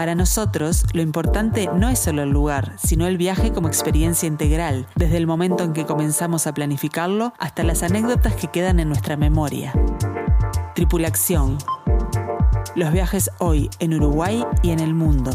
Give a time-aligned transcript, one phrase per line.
[0.00, 4.86] Para nosotros, lo importante no es solo el lugar, sino el viaje como experiencia integral,
[4.96, 9.18] desde el momento en que comenzamos a planificarlo hasta las anécdotas que quedan en nuestra
[9.18, 9.74] memoria.
[10.74, 11.58] Tripulación.
[12.76, 15.32] Los viajes hoy en Uruguay y en el mundo.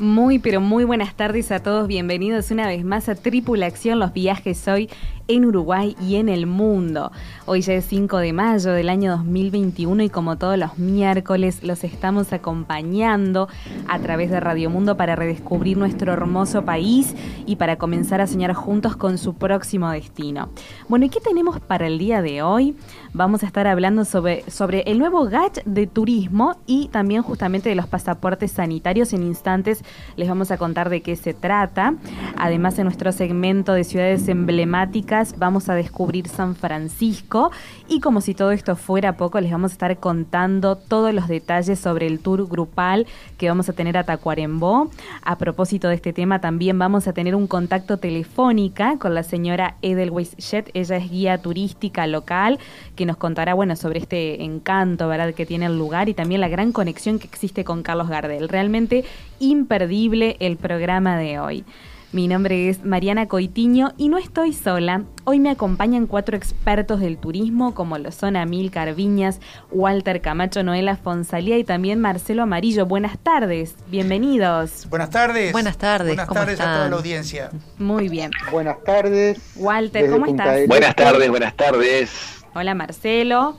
[0.00, 1.86] Muy, pero muy buenas tardes a todos.
[1.86, 4.88] Bienvenidos una vez más a Tripulación, los viajes hoy
[5.30, 7.12] en Uruguay y en el mundo.
[7.46, 11.84] Hoy ya es 5 de mayo del año 2021 y como todos los miércoles los
[11.84, 13.48] estamos acompañando
[13.86, 17.14] a través de Radio Mundo para redescubrir nuestro hermoso país
[17.46, 20.50] y para comenzar a soñar juntos con su próximo destino.
[20.88, 22.74] Bueno, ¿y qué tenemos para el día de hoy?
[23.12, 27.74] Vamos a estar hablando sobre, sobre el nuevo GACH de turismo y también justamente de
[27.74, 29.12] los pasaportes sanitarios.
[29.12, 29.82] En instantes
[30.14, 31.94] les vamos a contar de qué se trata.
[32.36, 37.50] Además, en nuestro segmento de ciudades emblemáticas, vamos a descubrir San Francisco
[37.90, 41.80] y como si todo esto fuera poco, les vamos a estar contando todos los detalles
[41.80, 44.92] sobre el tour grupal que vamos a tener a Tacuarembó.
[45.22, 49.74] A propósito de este tema, también vamos a tener un contacto telefónica con la señora
[49.82, 52.60] Edelweiss Jet, ella es guía turística local,
[52.94, 56.48] que nos contará, bueno, sobre este encanto, ¿verdad?, que tiene el lugar y también la
[56.48, 58.48] gran conexión que existe con Carlos Gardel.
[58.48, 59.04] Realmente
[59.40, 61.64] imperdible el programa de hoy.
[62.12, 65.04] Mi nombre es Mariana Coitiño y no estoy sola.
[65.22, 69.38] Hoy me acompañan cuatro expertos del turismo como lo son Amil Carviñas,
[69.70, 72.84] Walter Camacho, Noela Fonsalía y también Marcelo Amarillo.
[72.84, 74.88] Buenas tardes, bienvenidos.
[74.90, 75.52] Buenas tardes.
[75.52, 76.16] Buenas tardes.
[76.16, 77.50] Buenas tardes a toda la audiencia.
[77.78, 78.32] Muy bien.
[78.50, 79.38] Buenas tardes.
[79.54, 80.66] Walter, ¿cómo estás?
[80.66, 82.44] Buenas tardes, buenas tardes.
[82.54, 83.56] Hola Marcelo.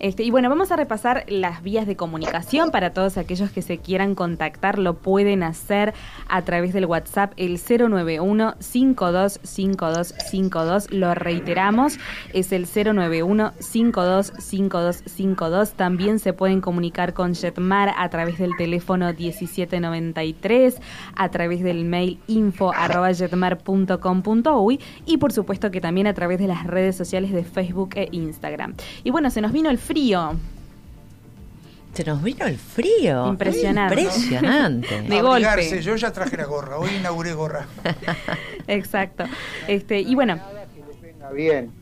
[0.00, 3.76] Este, y bueno, vamos a repasar las vías de comunicación para todos aquellos que se
[3.78, 5.92] quieran contactar, lo pueden hacer
[6.26, 11.98] a través del WhatsApp el 091 525252, lo reiteramos,
[12.32, 15.72] es el 091 525252.
[15.72, 20.80] También se pueden comunicar con Jetmar a través del teléfono 1793,
[21.14, 23.10] a través del mail info arroba
[25.04, 28.76] y por supuesto que también a través de las redes sociales de Facebook e Instagram.
[29.04, 30.36] Y bueno, se nos vino el frío.
[31.94, 33.26] Se nos vino el frío.
[33.28, 34.00] Impresionante.
[34.02, 35.02] Impresionante.
[35.02, 35.82] De golpe.
[35.82, 37.66] Yo ya traje la gorra, hoy inauguré gorra.
[38.68, 39.24] Exacto.
[39.66, 40.38] Este, y bueno.
[41.34, 41.72] Bien.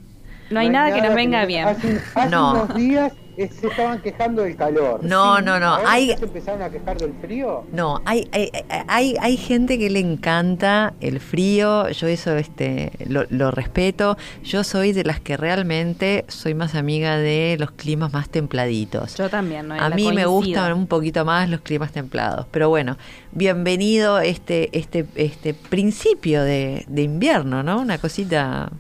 [0.51, 1.69] No hay, nada, que nos venga bien.
[1.69, 2.53] Hace, hace No.
[2.65, 3.13] unos días
[3.47, 5.05] se estaban quejando del calor.
[5.05, 5.75] No, no, no.
[5.75, 7.65] ¿Ahora Hay, se empezaron a quejar del frío?
[7.73, 8.51] no, hay, hay,
[8.89, 11.89] hay, hay gente que le encanta el frío.
[11.91, 14.17] Yo eso este, lo, lo respeto.
[14.43, 19.15] Yo soy de las que realmente soy más amiga de los climas más templaditos.
[19.17, 19.75] Yo también, ¿no?
[19.75, 22.47] A mí me gustan un poquito más los climas templados.
[22.51, 22.97] Pero bueno,
[23.33, 27.81] bienvenido este, este, este principio de, de invierno, ¿no?
[27.81, 28.71] Una cosita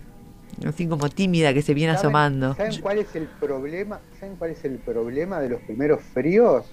[0.66, 2.54] así como tímida que se viene ¿Saben- asomando.
[2.54, 4.00] ¿Saben cuál es el problema?
[4.18, 6.66] ¿Saben cuál es el problema de los primeros fríos?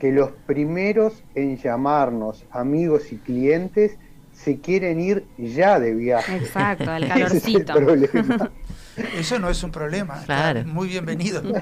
[0.00, 3.98] Que los primeros en llamarnos amigos y clientes
[4.32, 6.36] se quieren ir ya de viaje.
[6.36, 7.74] Exacto, al Ese es el calorcito.
[7.74, 8.50] problema.
[9.14, 10.14] Eso no es un problema.
[10.20, 10.64] está Claro.
[10.64, 11.42] Muy bienvenido.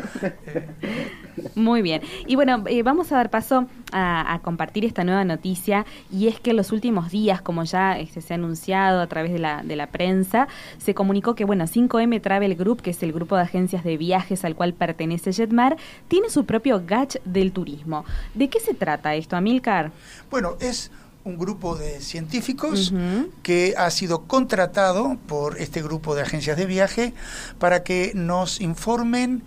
[0.47, 2.01] Eh, Muy bien.
[2.27, 6.41] Y bueno, eh, vamos a dar paso a, a compartir esta nueva noticia y es
[6.41, 9.63] que en los últimos días, como ya este, se ha anunciado a través de la,
[9.63, 10.49] de la prensa,
[10.79, 14.45] se comunicó que, bueno, 5M Travel Group, que es el grupo de agencias de viajes
[14.45, 15.77] al cual pertenece Jetmar,
[16.09, 18.05] tiene su propio GACH del turismo.
[18.35, 19.93] ¿De qué se trata esto, Amilcar?
[20.31, 20.91] bueno, es
[21.27, 22.95] un grupo de científicos
[23.43, 27.15] que ha sido contratado por este grupo de agencias de viaje
[27.59, 29.43] para que nos informen,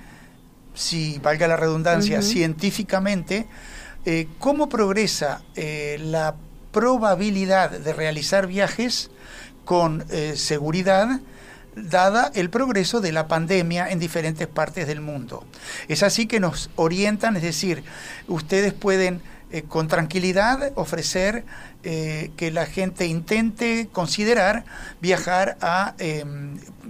[0.73, 3.47] si valga la redundancia, científicamente,
[4.05, 6.35] eh, cómo progresa eh, la
[6.73, 9.09] probabilidad de realizar viajes
[9.63, 11.21] con eh, seguridad
[11.75, 15.45] dada el progreso de la pandemia en diferentes partes del mundo.
[15.87, 17.83] Es así que nos orientan, es decir,
[18.27, 19.21] ustedes pueden
[19.51, 21.45] eh, con tranquilidad ofrecer
[21.81, 24.65] eh, que la gente intente considerar
[24.99, 26.25] viajar a, eh,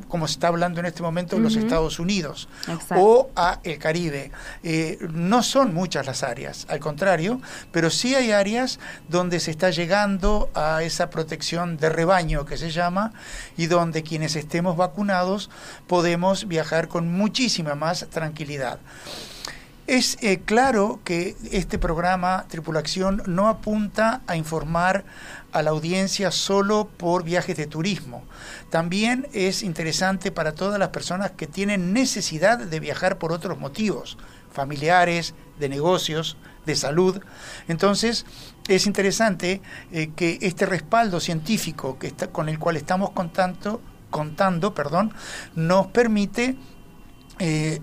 [0.08, 1.66] como se está hablando en este momento, los Ujú.
[1.66, 2.96] Estados Unidos Exacto.
[2.98, 4.32] o a el Caribe.
[4.64, 7.40] Eh, no son muchas las áreas, al contrario,
[7.72, 12.72] pero sí hay áreas donde se está llegando a esa protección de rebaño que se
[12.72, 13.14] llama
[13.58, 15.52] y donde quienes estemos vacunados
[15.86, 18.80] podemos viajar con muchísima más tranquilidad.
[19.90, 25.04] Es eh, claro que este programa Tripulación no apunta a informar
[25.52, 28.24] a la audiencia solo por viajes de turismo.
[28.70, 34.20] También es interesante para todas las personas que tienen necesidad de viajar por otros motivos,
[34.52, 36.38] familiares, de negocios,
[36.68, 37.20] de salud.
[37.68, 38.28] Entonces,
[38.68, 39.60] es interesante
[39.92, 43.82] eh, que este respaldo científico que está, con el cual estamos contando,
[44.12, 45.16] contando perdón,
[45.56, 46.58] nos permite
[47.40, 47.80] eh,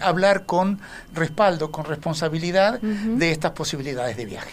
[0.00, 0.78] hablar con
[1.14, 4.52] respaldo, con responsabilidad de estas posibilidades de viaje.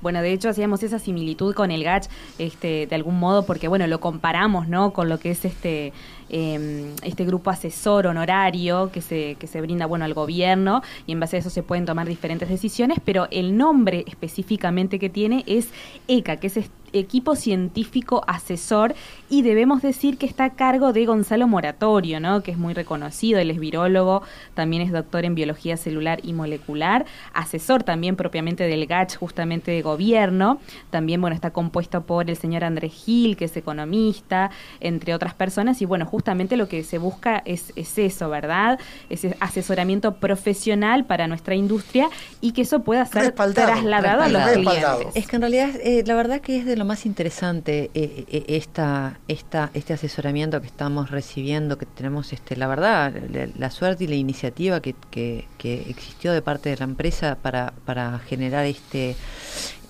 [0.00, 2.08] Bueno, de hecho hacíamos esa similitud con el GACH,
[2.38, 4.92] este, de algún modo, porque bueno, lo comparamos, ¿no?
[4.92, 5.94] Con lo que es este
[6.30, 11.20] Em, este grupo asesor honorario que se, que se brinda bueno al gobierno y en
[11.20, 15.68] base a eso se pueden tomar diferentes decisiones, pero el nombre específicamente que tiene es
[16.08, 16.58] ECA, que es
[16.94, 18.94] equipo científico asesor
[19.28, 22.42] y debemos decir que está a cargo de Gonzalo Moratorio, ¿no?
[22.42, 24.22] que es muy reconocido, él es virólogo,
[24.54, 29.82] también es doctor en biología celular y molecular, asesor también propiamente del GACH, justamente de
[29.82, 30.60] gobierno,
[30.90, 34.50] también bueno, está compuesto por el señor Andrés Gil, que es economista,
[34.80, 38.78] entre otras personas, y bueno, justamente lo que se busca es, es eso, ¿verdad?
[39.10, 42.08] Ese asesoramiento profesional para nuestra industria
[42.40, 45.06] y que eso pueda ser trasladado a los clientes.
[45.14, 48.44] Es que en realidad, eh, la verdad que es de lo más interesante eh, eh,
[48.48, 53.12] esta, esta, este asesoramiento que estamos recibiendo, que tenemos, este, la verdad,
[53.56, 57.72] la, suerte y la iniciativa que, que, que, existió de parte de la empresa para,
[57.84, 59.16] para generar este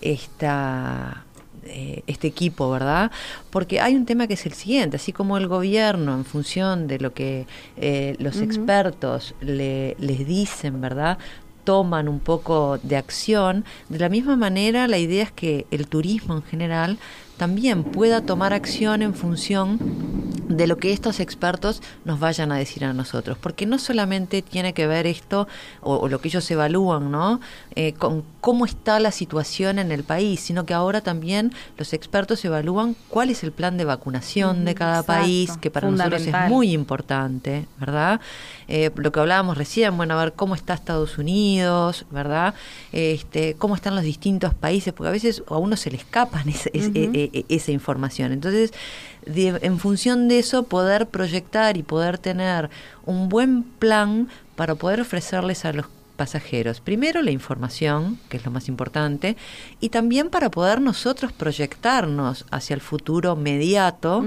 [0.01, 1.25] esta
[1.67, 3.11] eh, este equipo, ¿verdad?
[3.51, 6.99] Porque hay un tema que es el siguiente, así como el gobierno, en función de
[6.99, 7.47] lo que
[7.79, 11.19] eh, los expertos le, les dicen, ¿verdad?
[11.65, 16.37] toman un poco de acción, de la misma manera la idea es que el turismo
[16.37, 16.99] en general
[17.37, 19.79] también pueda tomar acción en función
[20.49, 24.73] de lo que estos expertos nos vayan a decir a nosotros, porque no solamente tiene
[24.73, 25.49] que ver esto
[25.81, 27.41] o, lo que ellos evalúan, ¿no?
[27.75, 32.45] Eh, con cómo está la situación en el país, sino que ahora también los expertos
[32.45, 36.73] evalúan cuál es el plan de vacunación de cada país, que para nosotros es muy
[36.73, 38.21] importante, ¿verdad?
[38.69, 42.55] Eh, lo que hablábamos recién, bueno, a ver cómo está Estados Unidos, ¿verdad?
[42.93, 46.71] Este, cómo están los distintos países, porque a veces a uno se le escapan ese,
[46.75, 48.33] e, e, esa información.
[48.33, 48.73] Entonces,
[49.27, 52.71] en función de eso, poder proyectar y poder tener
[53.07, 56.81] un buen plan para poder ofrecerles a los pasajeros.
[56.81, 59.37] Primero la información, que es lo más importante,
[59.81, 64.25] y también para poder nosotros proyectarnos hacia el futuro mediato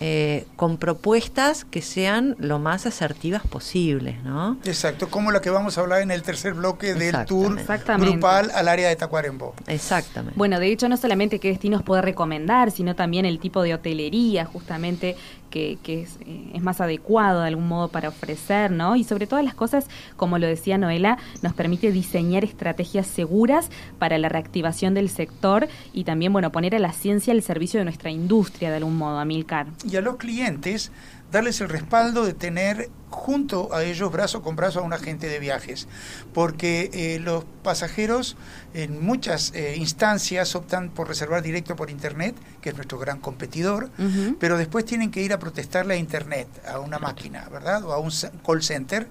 [0.00, 4.58] eh, con propuestas que sean lo más asertivas posibles, ¿no?
[4.64, 7.58] Exacto, como la que vamos a hablar en el tercer bloque del tour
[7.98, 9.54] grupal al área de Tacuarembó.
[9.66, 10.36] Exactamente.
[10.36, 14.44] Bueno, de hecho no solamente qué destinos puede recomendar, sino también el tipo de hotelería,
[14.44, 15.16] justamente
[15.50, 18.96] que, es, eh, es, más adecuado de algún modo para ofrecer, ¿no?
[18.96, 24.18] Y sobre todas las cosas, como lo decía Noela, nos permite diseñar estrategias seguras para
[24.18, 28.10] la reactivación del sector y también, bueno, poner a la ciencia al servicio de nuestra
[28.10, 29.66] industria de algún modo, Amilcar.
[29.88, 30.92] Y a los clientes
[31.36, 35.38] darles el respaldo de tener junto a ellos, brazo con brazo, a un agente de
[35.38, 35.86] viajes,
[36.32, 38.38] porque eh, los pasajeros
[38.72, 43.90] en muchas eh, instancias optan por reservar directo por Internet, que es nuestro gran competidor,
[44.40, 47.84] pero después tienen que ir a protestarle a Internet, a una máquina, ¿verdad?
[47.84, 48.10] O a un
[48.44, 49.06] call center,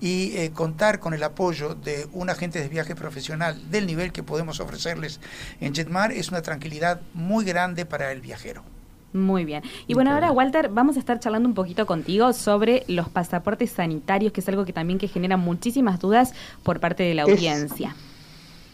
[0.00, 4.24] y eh, contar con el apoyo de un agente de viaje profesional del nivel que
[4.24, 5.20] podemos ofrecerles
[5.60, 8.64] en Jetmar es una tranquilidad muy grande para el viajero.
[9.12, 9.62] Muy bien.
[9.86, 14.32] Y bueno, ahora Walter, vamos a estar charlando un poquito contigo sobre los pasaportes sanitarios,
[14.32, 17.94] que es algo que también que genera muchísimas dudas por parte de la audiencia.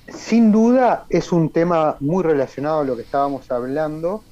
[0.09, 4.23] sin duda es un tema muy relacionado a lo que estábamos hablando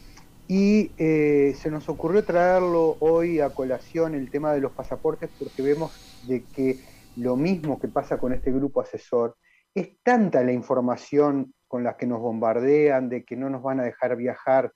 [0.48, 5.62] y eh, se nos ocurrió traerlo hoy a colación el tema de los pasaportes porque
[5.62, 5.92] vemos
[6.26, 6.78] de que
[7.16, 9.36] lo mismo que pasa con este grupo asesor,
[9.74, 13.84] es tanta la información con la que nos bombardean de que no nos van a
[13.84, 14.72] dejar viajar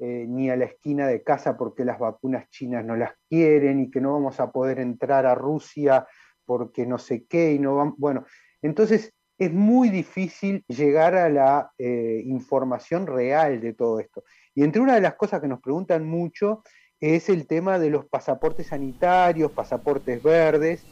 [0.00, 3.90] eh, ni a la esquina de casa porque las vacunas chinas no las quieren y
[3.90, 6.06] que no vamos a poder entrar a Rusia
[6.44, 8.24] porque no sé qué y no van, bueno,
[8.62, 14.22] entonces es muy difícil llegar a la eh, información real de todo esto.
[14.54, 16.62] Y entre una de las cosas que nos preguntan mucho
[17.00, 20.84] es el tema de los pasaportes sanitarios, pasaportes verdes,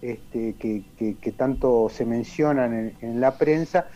[0.00, 3.88] este, que, tanto se mencionan en, en la prensa,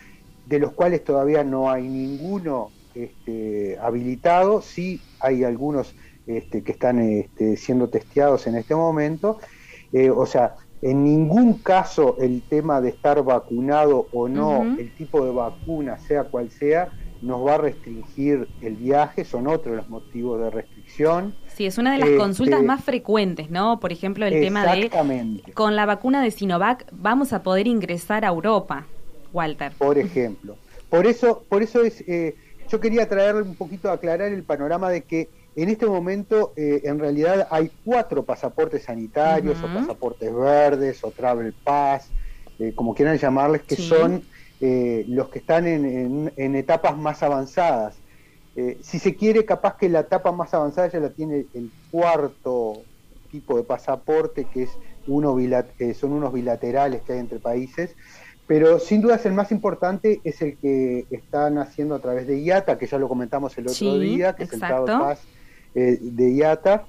[0.45, 2.69] de los cuales todavía no hay ninguno
[3.03, 5.93] este, habilitado, sí hay algunos
[6.25, 9.39] este, que están este, siendo testeados en este momento,
[9.93, 15.25] eh, o sea, en ningún caso el tema de estar vacunado o no, el tipo
[15.25, 20.39] de vacuna, sea cual sea, nos va a restringir el viaje, son otros los motivos
[20.39, 21.35] de restricción.
[21.47, 23.79] Sí, es una de las consultas este, más frecuentes, ¿no?
[23.79, 24.89] Por ejemplo, el tema de
[25.53, 28.85] con la vacuna de Sinovac vamos a poder ingresar a Europa,
[29.33, 29.71] Walter.
[29.77, 30.57] Por ejemplo.
[30.89, 32.35] Por eso, por eso es, eh,
[32.67, 36.81] yo quería traerle un poquito a aclarar el panorama de que en este momento eh,
[36.83, 42.11] en realidad hay cuatro pasaportes sanitarios o pasaportes verdes o travel pass,
[42.59, 44.23] eh, como quieran llamarles, que son
[44.59, 47.99] los que están en, en etapas más avanzadas.
[48.59, 52.81] Eh, si se quiere, capaz que la etapa más avanzada ya la tiene el cuarto
[53.29, 54.71] tipo de pasaporte, que es
[55.05, 57.95] uno eh, son unos bilaterales que hay entre países,
[58.47, 62.77] pero sin duda el más importante es el que están haciendo a través de IATA,
[62.77, 65.21] que ya lo comentamos el otro día, que es el Pass
[65.75, 66.85] eh, de IATA,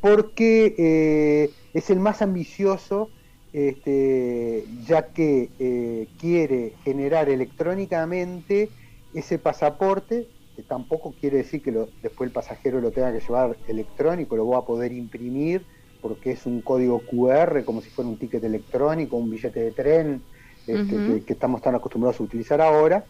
[0.00, 3.10] porque es el más ambicioso,
[3.52, 8.70] este, ya que quiere generar electrónicamente
[9.12, 10.28] ese pasaporte
[10.62, 14.64] tampoco quiere decir que después el pasajero lo tenga que llevar electrónico, lo va a
[14.64, 15.64] poder imprimir
[16.00, 20.22] porque es un código QR como si fuera un ticket electrónico, un billete de tren
[20.66, 23.04] este, que, estamos tan acostumbrados a utilizar ahora,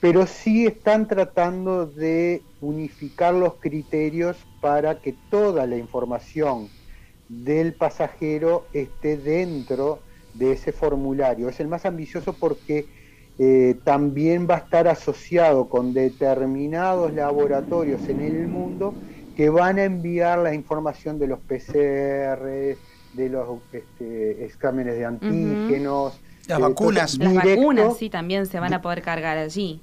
[0.00, 6.68] pero sí están tratando de unificar los criterios para que toda la información
[7.28, 10.00] del pasajero esté dentro
[10.34, 11.48] de ese formulario.
[11.48, 12.86] Es el más ambicioso porque
[13.38, 18.94] eh, también va a estar asociado con determinados laboratorios en el mundo
[19.36, 22.76] que van a enviar la información de los PCR,
[23.14, 26.20] de los este, exámenes de antígenos.
[26.48, 27.18] Las vacunas.
[27.18, 29.80] Las vacunas, sí, también se van a poder cargar allí.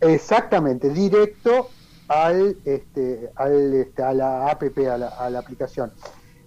[0.00, 1.68] Exactamente, directo
[2.08, 5.92] al, este, al, este, a la APP, a la, aplicación.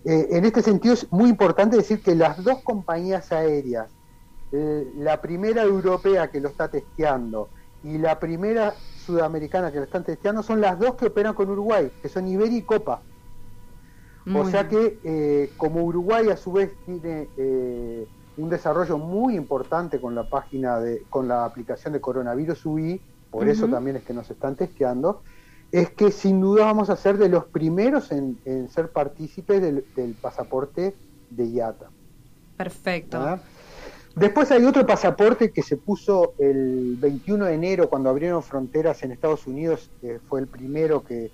[0.05, 3.89] Eh, en este sentido es muy importante decir que las dos compañías aéreas
[4.51, 7.49] eh, la primera europea que lo está testeando
[7.83, 8.73] y la primera
[9.05, 12.57] sudamericana que lo están testeando son las dos que operan con Uruguay, que son Iberia
[12.57, 13.01] y Copa.
[14.33, 18.07] o sea que eh, como Uruguay a su vez tiene eh,
[18.39, 23.48] un desarrollo muy importante con la página de, con la aplicación de coronavirus UI, por
[23.48, 25.22] eso también es que nos están testeando,
[25.72, 30.96] es que sin duda vamos a ser de los primeros en, ser partícipes del, pasaporte
[31.29, 31.89] de IATA.
[32.58, 33.39] Perfecto.
[34.15, 39.12] Después hay otro pasaporte que se puso el 21 de enero cuando abrieron fronteras en
[39.12, 39.91] Estados Unidos,
[40.27, 41.31] fue el primero que,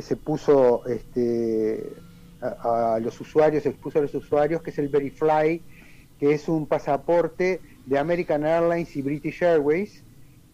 [0.00, 1.92] se puso este,
[2.40, 5.62] a, los usuarios, se expuso a los usuarios, que es el Verifly,
[6.18, 10.02] que es un pasaporte de American Airlines y British Airways,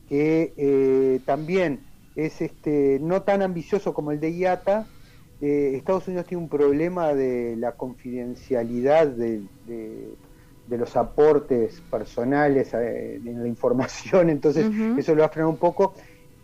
[0.09, 1.81] que eh, también
[2.17, 4.87] es este, no tan ambicioso como el de IATA.
[5.41, 9.43] Eh, Estados Unidos tiene un problema de la confidencialidad de
[10.71, 15.59] de los aportes personales eh, en la información, entonces eso lo va a frenar un
[15.59, 15.95] poco.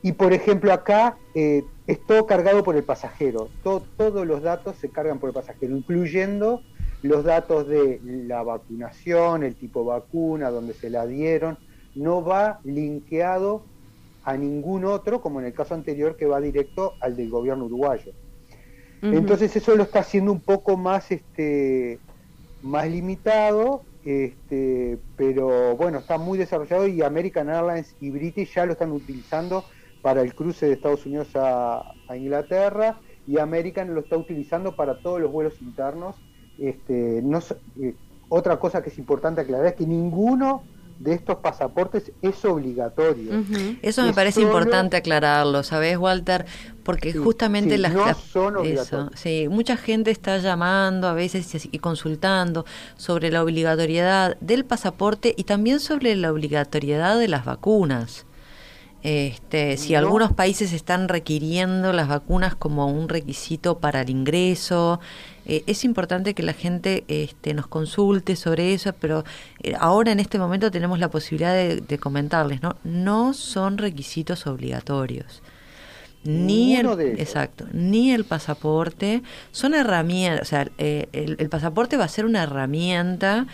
[0.03, 4.91] Y por ejemplo acá eh, es todo cargado por el pasajero, todos los datos se
[4.91, 6.61] cargan por el pasajero, incluyendo
[7.03, 11.59] los datos de la vacunación, el tipo de vacuna, donde se la dieron,
[11.95, 13.63] no va linkeado
[14.25, 18.13] a ningún otro, como en el caso anterior que va directo al del gobierno uruguayo.
[19.03, 22.01] Entonces eso lo está haciendo un poco más, este,
[22.63, 28.73] más limitado este, pero bueno, está muy desarrollado y American Airlines y British ya lo
[28.73, 29.65] están utilizando
[30.01, 35.21] para el cruce de Estados Unidos a, Inglaterra y American lo está utilizando para todos
[35.21, 36.15] los vuelos internos.
[36.59, 37.41] Este, no,
[37.81, 37.95] eh,
[38.29, 40.63] otra cosa que es importante aclarar es que ninguno
[40.99, 43.45] de estos pasaportes es obligatorio.
[43.83, 46.47] Eso me parece importante aclararlo, ¿sabes, Walter?
[46.83, 52.65] Porque justamente las no son eso, sí, mucha gente está llamando a veces y consultando
[52.97, 58.25] sobre la obligatoriedad del pasaporte y también sobre la obligatoriedad de las vacunas.
[59.03, 64.99] Este, si algunos países están requiriendo las vacunas como un requisito para el ingreso,
[65.47, 69.25] eh, es importante que la gente este, nos consulte sobre eso, pero
[69.63, 72.77] eh, ahora en este momento tenemos la posibilidad de, comentarles, ¿no?
[72.85, 75.43] No son requisitos obligatorios.
[76.25, 76.87] Ni el,
[77.19, 79.23] exacto, ni el pasaporte
[79.53, 83.47] son herramientas, o sea, eh, el, el, pasaporte va a ser una herramienta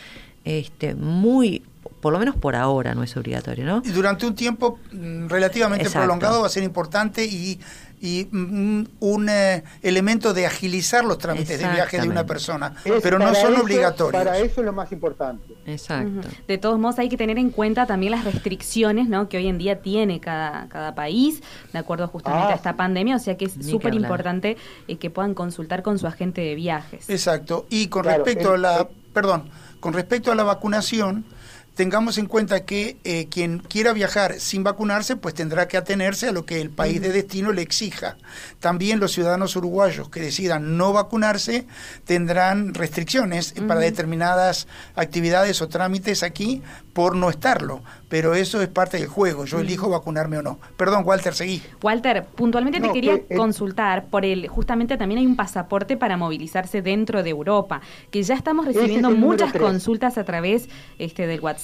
[0.44, 1.62] este, muy
[2.02, 3.80] por lo menos por ahora no es obligatorio, ¿no?
[3.84, 7.60] Y durante un tiempo mm, relativamente prolongado va a ser importante y,
[8.00, 13.20] y mm, un eh, elemento de agilizar los trámites de viaje de una persona, pero
[13.20, 14.24] no son obligatorios.
[14.24, 15.54] Para eso es lo más importante.
[15.64, 16.28] Exacto.
[16.48, 19.28] De todos modos hay que tener en cuenta también las restricciones ¿no?
[19.28, 21.40] que hoy en día tiene cada, cada país,
[21.72, 22.56] de acuerdo justamente a ah.
[22.56, 24.56] esta pandemia, o sea que es súper importante
[24.88, 27.08] eh, que puedan consultar con su agente de viajes.
[27.08, 27.64] Exacto.
[27.70, 28.88] Y con respecto a la...
[29.12, 29.44] Perdón,
[29.78, 31.24] con respecto a la vacunación,
[31.74, 36.32] tengamos en cuenta que eh, quien quiera viajar sin vacunarse, pues tendrá que atenerse a
[36.32, 38.16] lo que el país de destino le exija.
[38.60, 41.66] También los ciudadanos uruguayos que decidan no vacunarse
[42.04, 46.62] tendrán restricciones para determinadas actividades o trámites aquí
[46.92, 47.82] por no estarlo.
[48.08, 49.46] Pero eso es parte del juego.
[49.46, 50.58] Yo elijo vacunarme o no.
[50.76, 51.62] Perdón, Walter, seguí.
[51.82, 57.22] Walter, puntualmente te quería consultar por el, justamente también hay un pasaporte para movilizarse dentro
[57.22, 61.61] de Europa, que ya estamos recibiendo muchas consultas a través este, del WhatsApp.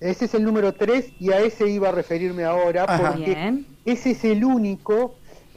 [0.00, 4.24] Ese es el número 3 y a ese iba a referirme ahora, porque ese es
[4.24, 5.14] el único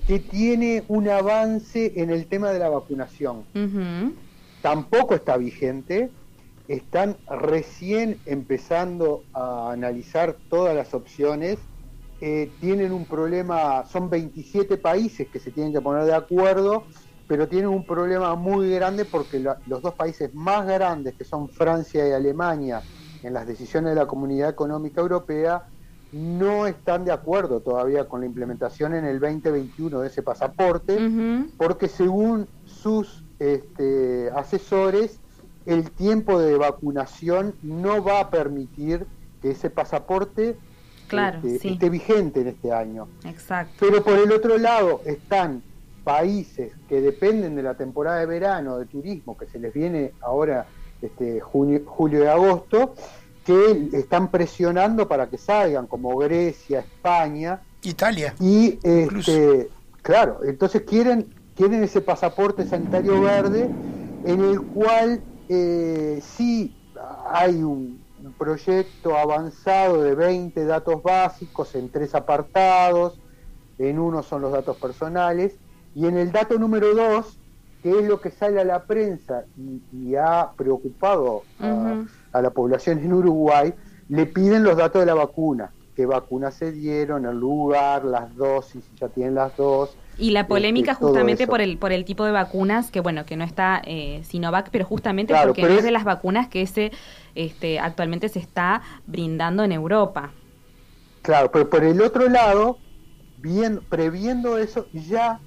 [0.08, 3.44] que tiene un avance en el tema de la vacunación.
[4.62, 6.12] Tampoco está vigente,
[6.68, 11.58] están recién empezando a analizar todas las opciones.
[12.22, 16.86] Eh, tienen un problema, son 27 países que se tienen que poner de acuerdo,
[17.28, 22.08] pero tienen un problema muy grande porque los dos países más grandes, que son Francia
[22.08, 22.82] y Alemania,
[23.24, 25.64] en las decisiones de la Comunidad Económica Europea,
[26.12, 31.00] no están de acuerdo todavía con la implementación en el 2021 de ese pasaporte,
[31.58, 35.20] porque según sus este, asesores,
[35.66, 39.08] el tiempo de vacunación no va a permitir
[39.42, 40.58] que ese pasaporte
[41.12, 43.08] este, esté vigente en este año.
[43.26, 43.74] Exacto.
[43.80, 45.64] Pero por el otro lado están
[46.06, 50.68] países que dependen de la temporada de verano, de turismo, que se les viene ahora
[51.02, 52.94] este, junio, julio y agosto,
[53.44, 57.62] que están presionando para que salgan, como Grecia, España.
[57.84, 58.34] Italia.
[58.40, 59.70] Y este,
[60.02, 63.70] claro, entonces quieren, quieren ese pasaporte sanitario verde
[64.24, 66.76] en el cual eh, sí
[67.30, 68.04] hay un,
[68.40, 73.20] proyecto avanzado de 20 datos básicos en tres apartados,
[73.78, 75.60] en uno son los datos personales,
[75.96, 77.38] y en el dato número dos,
[77.82, 83.14] que es lo que sale a la prensa y, ha preocupado a, la población en
[83.14, 83.74] Uruguay,
[84.10, 88.84] le piden los datos de la vacuna, qué vacunas se dieron, el lugar, las dosis,
[88.84, 92.24] si ya tienen las dos, y la polémica este, justamente por el por el tipo
[92.24, 96.06] de vacunas, que bueno, que no está eh, Sinovac, pero justamente porque es de las
[96.06, 96.92] vacunas que ese
[97.36, 100.32] este, actualmente se está brindando en Europa.
[101.22, 102.78] Claro, pero por el otro lado,
[103.40, 105.42] bien, previendo eso, ya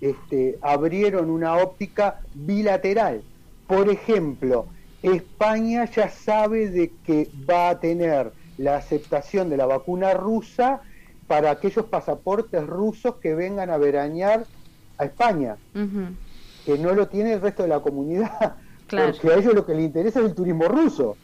[0.00, 3.22] este, abrieron una óptica bilateral.
[3.66, 4.66] Por ejemplo,
[5.02, 10.80] España ya sabe de que va a tener la aceptación de la vacuna rusa
[11.26, 14.46] para aquellos pasaportes rusos que vengan a verañar
[14.98, 19.12] a España, que no lo tiene el resto de la comunidad, claro.
[19.12, 21.16] porque a ellos lo que les interesa es el turismo ruso.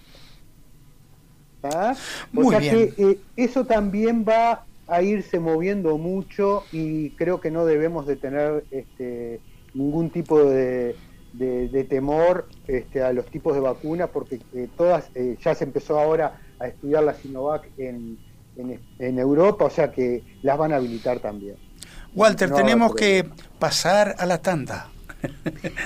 [1.62, 1.94] ¿Ah?
[2.34, 7.64] O sea que eh, eso también va a irse moviendo mucho y creo que no
[7.64, 9.40] debemos de tener este,
[9.74, 10.96] ningún tipo de,
[11.88, 16.40] temor este, a los tipos de vacunas porque eh, todas eh, ya se empezó ahora
[16.58, 18.18] a estudiar la Sinovac en,
[18.98, 21.56] en, Europa, o sea que las van a habilitar también.
[22.14, 24.88] Walter, tenemos que pasar a la tanda.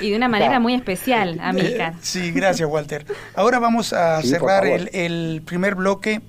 [0.00, 1.94] Y de una manera muy especial, amiga.
[2.00, 3.04] Sí, gracias, Walter.
[3.34, 6.20] Ahora vamos a cerrar el, primer bloque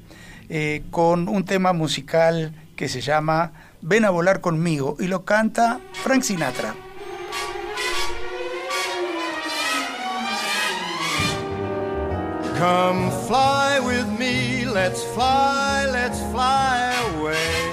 [0.53, 5.79] eh, con un tema musical que se llama Ven a volar conmigo y lo canta
[5.93, 6.75] Frank Sinatra.
[12.59, 17.71] Come fly with me, let's fly, let's fly away.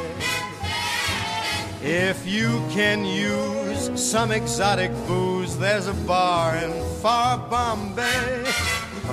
[1.83, 8.45] If you can use some exotic booze, there's a bar in far Bombay.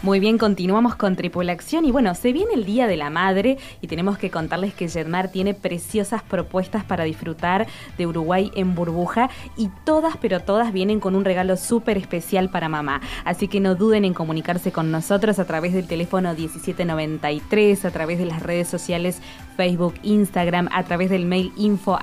[0.00, 3.88] Muy bien, continuamos con Tripulación y bueno, se viene el Día de la Madre y
[3.88, 9.70] tenemos que contarles que Jetmar tiene preciosas propuestas para disfrutar de Uruguay en burbuja y
[9.84, 13.00] todas, pero todas vienen con un regalo súper especial para mamá.
[13.24, 18.20] Así que no duden en comunicarse con nosotros a través del teléfono 1793, a través
[18.20, 19.20] de las redes sociales
[19.58, 21.98] Facebook, Instagram, a través del mail info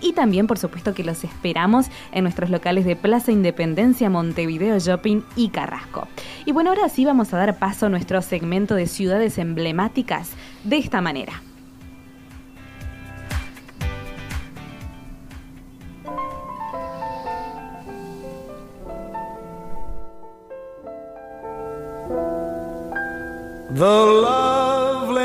[0.00, 5.22] y también por supuesto que los esperamos en nuestros locales de Plaza Independencia, Montevideo Shopping
[5.34, 6.06] y Carrasco.
[6.46, 10.30] Y bueno, ahora sí vamos a dar paso a nuestro segmento de ciudades emblemáticas
[10.62, 11.42] de esta manera.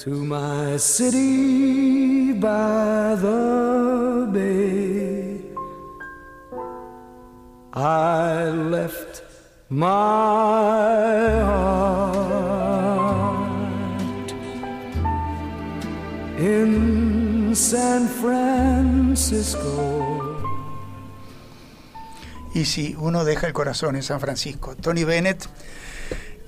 [0.00, 5.42] to my city by the bay.
[7.74, 9.22] I left
[9.68, 10.00] my
[16.38, 19.60] in San Francisco.
[22.54, 24.74] Y si uno deja el corazón en San Francisco.
[24.76, 25.46] Tony Bennett,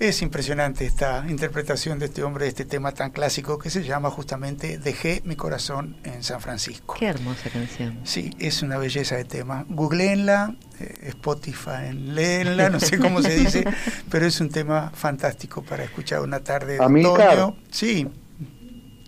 [0.09, 4.11] es impresionante esta interpretación de este hombre de este tema tan clásico que se llama
[4.11, 6.97] justamente Dejé mi corazón en San Francisco.
[6.99, 8.01] Qué hermosa canción.
[8.05, 9.65] Sí, es una belleza de tema.
[9.69, 13.65] Googleenla, eh, Spotify, léenla, no sé cómo se dice,
[14.11, 17.57] pero es un tema fantástico para escuchar una tarde de otoño.
[17.71, 18.09] Sí,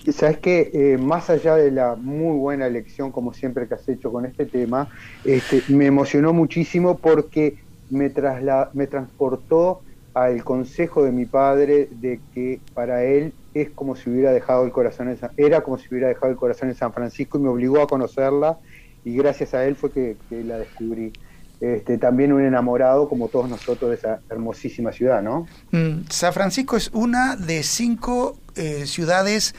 [0.05, 3.89] Y Sabes que eh, más allá de la muy buena elección, como siempre que has
[3.89, 4.89] hecho con este tema,
[5.25, 7.57] este, me emocionó muchísimo porque
[7.91, 9.83] me, trasla- me transportó
[10.15, 14.71] al consejo de mi padre de que para él es como si hubiera dejado el
[14.71, 17.49] corazón en San, era como si hubiera dejado el corazón en San Francisco y me
[17.49, 18.59] obligó a conocerla
[19.05, 21.13] y gracias a él fue que, la descubrí.
[21.61, 25.47] Este, también un enamorado como todos nosotros de esa hermosísima ciudad, ¿no?
[25.71, 29.55] Mm, San Francisco es una de cinco eh, ciudades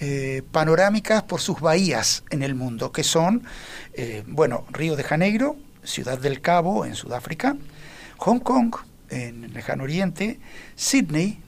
[0.00, 3.44] eh, panorámicas por sus bahías en el mundo, que son,
[3.94, 7.56] eh, bueno, Río de Janeiro, Ciudad del Cabo en Sudáfrica,
[8.18, 8.74] Hong Kong
[9.10, 10.38] en el lejano oriente,
[10.74, 11.40] Sydney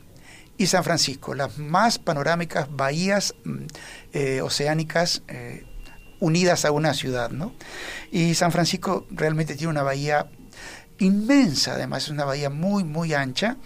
[0.56, 3.56] y San Francisco, las más panorámicas bahías mm,
[4.12, 5.64] eh, oceánicas eh,
[6.20, 7.52] unidas a una ciudad, ¿no?
[8.10, 10.28] Y San Francisco realmente tiene una bahía
[10.98, 13.56] inmensa, además es una bahía muy, muy ancha.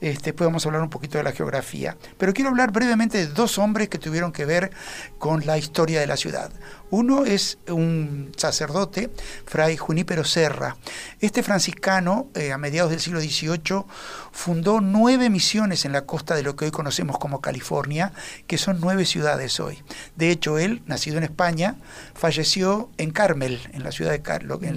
[0.00, 1.96] Este, podemos hablar un poquito de la geografía.
[2.18, 4.70] Pero quiero hablar brevemente de dos hombres que tuvieron que ver
[5.18, 6.50] con la historia de la ciudad.
[6.90, 9.10] Uno es un sacerdote,
[9.44, 10.76] Fray Junípero Serra.
[11.20, 13.84] Este franciscano, eh, a mediados del siglo XVIII,
[14.32, 18.12] fundó nueve misiones en la costa de lo que hoy conocemos como California,
[18.46, 19.82] que son nueve ciudades hoy.
[20.16, 21.76] De hecho, él, nacido en España,
[22.14, 24.76] falleció en Carmel, en la ciudad de Carlo, en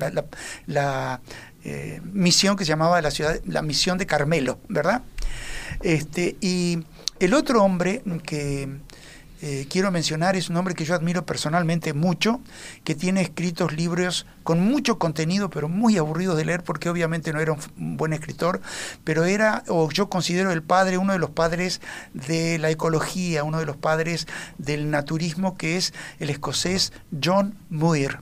[0.68, 1.22] la,
[1.64, 5.04] eh, misión que se llamaba la ciudad, la misión de Carmelo, ¿verdad?
[5.82, 6.80] Este, y
[7.20, 8.68] el otro hombre que
[9.44, 12.42] eh, quiero mencionar es un hombre que yo admiro personalmente mucho,
[12.84, 17.40] que tiene escritos libros con mucho contenido, pero muy aburridos de leer, porque obviamente no
[17.40, 18.62] era un, buen escritor,
[19.04, 21.82] pero era, o yo considero el padre, uno de los padres
[22.14, 24.28] de la ecología, uno de los padres
[24.60, 26.94] del naturismo, que es el escocés
[27.24, 28.20] John Muir.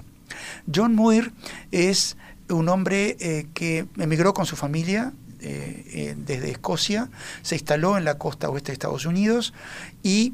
[0.74, 1.34] John Muir
[1.72, 2.16] es
[2.50, 7.10] un hombre eh, que emigró con su familia eh, eh, desde Escocia,
[7.42, 9.54] se instaló en la costa oeste de Estados Unidos
[10.04, 10.34] y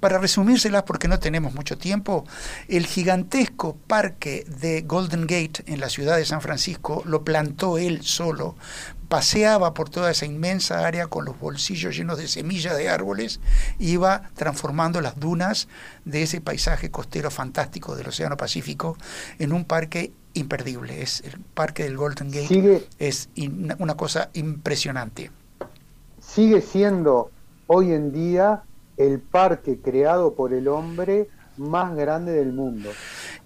[0.00, 2.24] para resumírselas, porque no tenemos mucho tiempo,
[2.68, 8.02] el gigantesco parque de Golden Gate en la ciudad de San Francisco lo plantó él
[8.02, 8.56] solo.
[9.08, 13.40] Paseaba por toda esa inmensa área con los bolsillos llenos de semillas de árboles,
[13.78, 15.66] iba transformando las dunas
[16.04, 18.96] de ese paisaje costero fantástico del Océano Pacífico
[19.38, 21.02] en un parque imperdible.
[21.02, 25.30] Es el parque del Golden Gate Sigue- es in- una cosa impresionante.
[26.20, 27.30] Sigue siendo
[27.66, 28.62] hoy en día
[28.96, 32.90] el parque creado por el hombre más grande del mundo.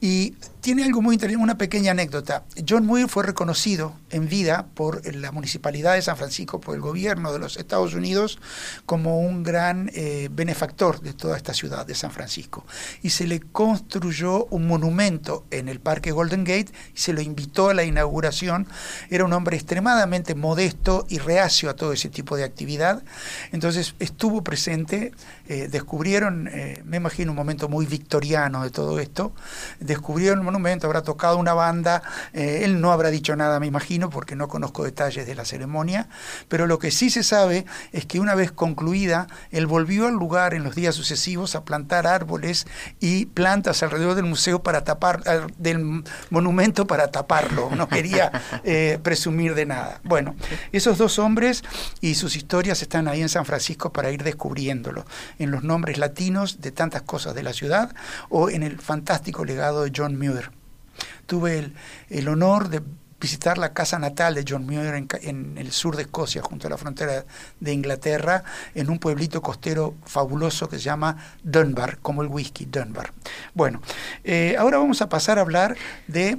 [0.01, 2.45] Y tiene algo muy interesante, una pequeña anécdota.
[2.67, 7.33] John Muir fue reconocido en vida por la Municipalidad de San Francisco, por el gobierno
[7.33, 8.39] de los Estados Unidos,
[8.87, 12.65] como un gran eh, benefactor de toda esta ciudad de San Francisco.
[13.03, 17.71] Y se le construyó un monumento en el Parque Golden Gate y se lo invitó
[17.71, 18.69] a la inauguración.
[19.11, 23.03] Era un hombre extremadamente modesto y reacio a todo ese tipo de actividad.
[23.51, 25.11] Entonces estuvo presente,
[25.49, 29.33] eh, descubrieron, eh, me imagino un momento muy victoriano de todo esto,
[29.81, 32.03] descubrieron monumento, habrá tocado una banda,
[32.35, 36.09] eh, él no habrá dicho nada, me imagino, porque no conozco detalles de la ceremonia,
[36.49, 40.53] pero lo que sí se sabe es que una vez concluida, él volvió al lugar
[40.53, 42.67] en los días sucesivos a plantar árboles
[43.01, 48.31] y plantas alrededor del museo para tapar, eh, del monumento para taparlo, no quería
[48.65, 50.01] eh, presumir de nada.
[50.05, 50.35] Bueno,
[50.73, 51.63] esos dos hombres
[52.01, 55.07] y sus historias están ahí en San Francisco para ir descubriéndolo,
[55.39, 57.95] en los nombres latinos de tantas cosas de la ciudad
[58.29, 60.42] o en el fantástico legado de John Muir.
[61.27, 61.75] Tuve el,
[62.11, 62.83] el honor de
[63.23, 66.71] visitar la casa natal de John Muir en, en el sur de Escocia, junto a
[66.71, 67.25] la frontera
[67.61, 68.43] de Inglaterra,
[68.75, 73.13] en un pueblito costero fabuloso que se llama Dunbar, como el whisky Dunbar.
[73.55, 73.81] Bueno,
[74.25, 75.77] eh, ahora vamos a pasar a hablar
[76.09, 76.39] de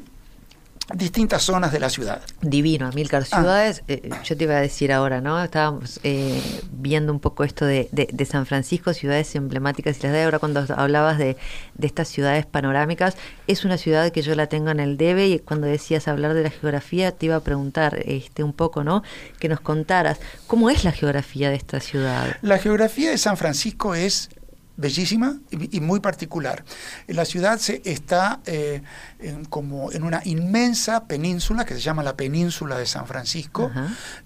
[0.94, 2.22] distintas zonas de la ciudad.
[2.42, 3.24] Divino, Amilcar.
[3.32, 3.38] Ah.
[3.40, 5.42] Ciudades, eh, yo te iba a decir ahora, ¿no?
[5.44, 6.42] Estábamos eh,
[6.72, 10.40] viendo un poco esto de, de- de San Francisco, ciudades emblemáticas y las de ahora
[10.40, 11.38] cuando hablabas de,
[11.76, 13.16] de estas ciudades panorámicas,
[13.48, 16.44] es una ciudad que yo la tengo en el debe y cuando decías hablar de
[16.44, 19.04] la geografía te iba a preguntar este un poco, ¿no?
[19.40, 22.36] Que nos contaras, ¿cómo es la geografía de esta ciudad?
[22.42, 24.30] La geografía de San Francisco es
[24.78, 26.64] bellísima y, y muy particular.
[27.08, 28.82] La ciudad se, está eh,
[29.20, 33.72] en, como en una inmensa península que se llama la península de San Francisco,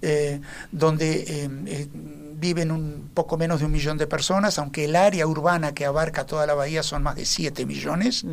[0.02, 1.88] eh, donde eh,
[2.40, 6.26] viven un poco menos de un millón de personas, aunque el área urbana que abarca
[6.26, 8.26] toda la bahía son más de 7 millones.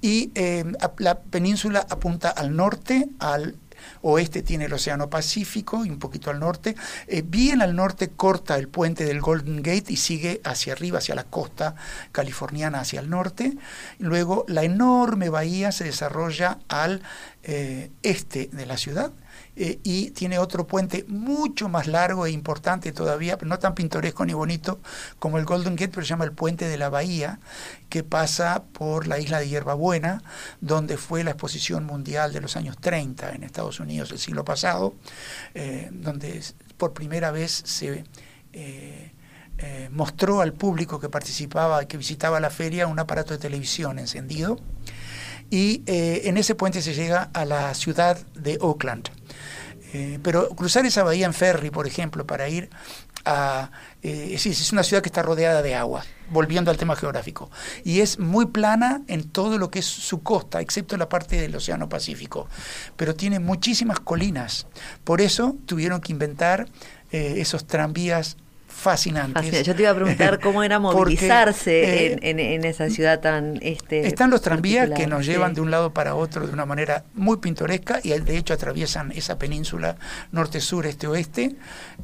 [0.00, 0.64] Y eh,
[0.98, 3.56] la península apunta al norte, al
[4.02, 6.76] oeste tiene el Océano Pacífico y un poquito al norte.
[7.06, 11.14] Eh, bien al norte corta el puente del Golden Gate y sigue hacia arriba, hacia
[11.14, 11.74] la costa
[12.12, 13.56] californiana, hacia el norte.
[13.98, 17.02] Luego la enorme bahía se desarrolla al
[17.42, 19.12] eh, este de la ciudad.
[19.56, 24.24] Eh, y tiene otro puente mucho más largo e importante todavía, pero no tan pintoresco
[24.24, 24.80] ni bonito
[25.18, 27.40] como el Golden Gate, pero se llama el Puente de la Bahía,
[27.88, 30.22] que pasa por la isla de Hierbabuena,
[30.60, 34.94] donde fue la exposición mundial de los años 30 en Estados Unidos el siglo pasado,
[35.54, 36.40] eh, donde
[36.76, 38.04] por primera vez se
[38.52, 39.10] eh,
[39.90, 44.58] mostró al público que participaba, que visitaba la feria, un aparato de televisión encendido.
[45.50, 49.10] Y en ese puente se llega a la ciudad de Oakland.
[49.92, 52.70] Eh, pero cruzar esa bahía en ferry, por ejemplo, para ir
[53.24, 53.70] a...
[54.02, 57.50] eh, es una ciudad que está rodeada de agua, volviendo al tema geográfico.
[57.84, 61.56] Y es muy plana en todo lo que es su costa, excepto la parte del
[61.56, 62.48] Océano Pacífico.
[62.96, 64.66] Pero tiene muchísimas colinas.
[65.04, 66.68] Por eso tuvieron que inventar
[67.10, 68.36] eh, esos tranvías
[68.80, 69.34] fascinantes.
[69.34, 69.64] Fascinante.
[69.64, 73.20] Yo te iba a preguntar cómo era Porque, movilizarse eh, en, en- en esa ciudad
[73.20, 73.58] tan...
[73.62, 75.32] Este, están los tranvías que nos sí.
[75.32, 79.12] llevan de un lado para otro de una manera muy pintoresca y de hecho atraviesan
[79.12, 79.96] esa península
[80.32, 81.56] norte-sur, este-oeste.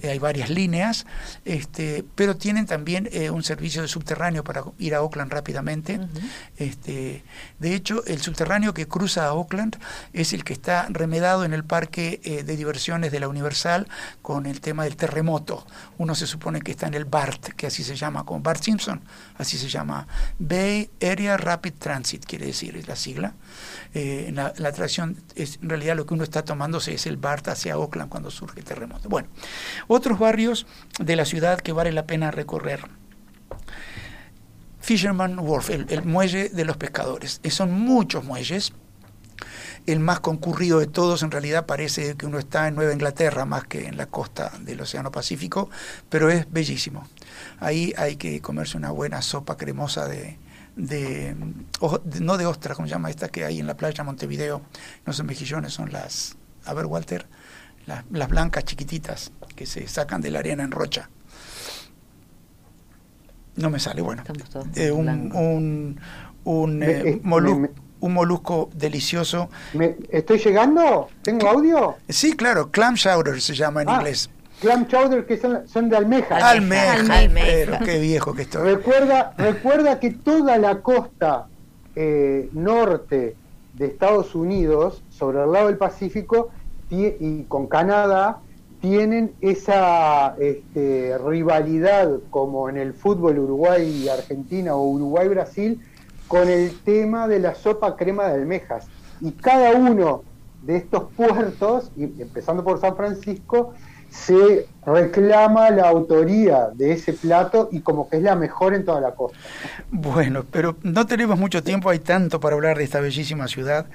[0.03, 1.07] Eh, hay varias líneas,
[1.45, 5.99] este, pero tienen también eh, un servicio de subterráneo para ir a Oakland rápidamente.
[6.57, 7.23] este,
[7.59, 9.77] de hecho, el subterráneo que cruza a Oakland
[10.13, 13.89] es el que está remedado en el parque de diversiones de la Universal
[14.23, 15.67] con el tema del terremoto.
[15.99, 19.01] Uno se supone que está en el BART, que así se llama, como Bart Simpson,
[19.39, 20.07] así se llama.
[20.39, 23.35] Bay Area Rapid Transit, quiere decir, es la sigla.
[23.95, 27.79] Eh, la, atracción, es, en realidad lo que uno está tomándose es el BART hacia
[27.79, 29.09] Oakland cuando surge el terremoto.
[29.09, 29.29] Bueno,
[29.87, 30.67] otros barrios
[30.99, 32.81] de la ciudad que vale la pena recorrer.
[34.81, 37.41] Fisherman Wharf, el, el muelle de los pescadores.
[37.43, 38.73] Eh, son muchos muelles.
[39.87, 43.65] El más concurrido de todos en realidad parece que uno está en Nueva Inglaterra más
[43.65, 45.71] que en la costa del Océano Pacífico,
[46.09, 47.07] pero es bellísimo.
[47.61, 50.39] Ahí hay que comerse una buena sopa cremosa de,
[50.75, 51.37] de,
[51.79, 54.63] o- de- no de ostra, ¿cómo se llama esta que hay en la playa Montevideo?
[55.07, 57.27] No son mejillones, son las, a ver Walter,
[57.87, 61.09] las, las blancas chiquititas que se sacan de la arena en rocha.
[63.55, 64.23] No me sale, bueno.
[64.75, 66.01] Eh, un, un,
[66.45, 67.21] un, eh, eh,
[68.01, 69.49] un molusco delicioso.
[69.75, 71.09] ¿Me- ¿Estoy llegando?
[71.23, 71.95] ¿Tengo audio?
[72.09, 74.31] Sí, claro, clam chowder se llama en Ah, inglés.
[74.61, 76.37] Clam chowder que son, son de almeja.
[76.37, 77.47] Almeja, almeja.
[77.47, 78.63] pero qué viejo que estoy.
[78.75, 81.47] Recuerda, recuerda que toda la costa
[81.95, 83.37] eh, norte
[83.75, 86.51] de Estados Unidos, sobre el lado del Pacífico,
[86.91, 88.39] y con Canadá,
[88.81, 95.81] tienen esa este, rivalidad como en el fútbol Uruguay y Argentina o Uruguay Brasil
[96.29, 98.87] con el tema de la sopa crema de almejas.
[99.21, 100.23] Y cada uno
[100.63, 103.75] de estos puertos, empezando por San Francisco,
[104.11, 109.01] se reclama la autoría de ese plato y como que es la mejor en toda
[109.01, 109.37] la costa.
[109.91, 113.87] Bueno, pero no tenemos mucho tiempo, hay tanto para hablar de esta bellísima ciudad.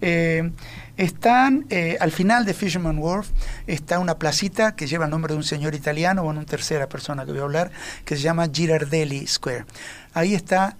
[0.00, 0.50] Eh,
[0.96, 3.30] están, eh, al final de Fisherman Wharf,
[3.66, 7.24] está una placita que lleva el nombre de un señor italiano, bueno, una tercera persona
[7.24, 7.70] que voy a hablar,
[8.04, 9.64] que se llama Girardelli Square.
[10.12, 10.76] Ahí está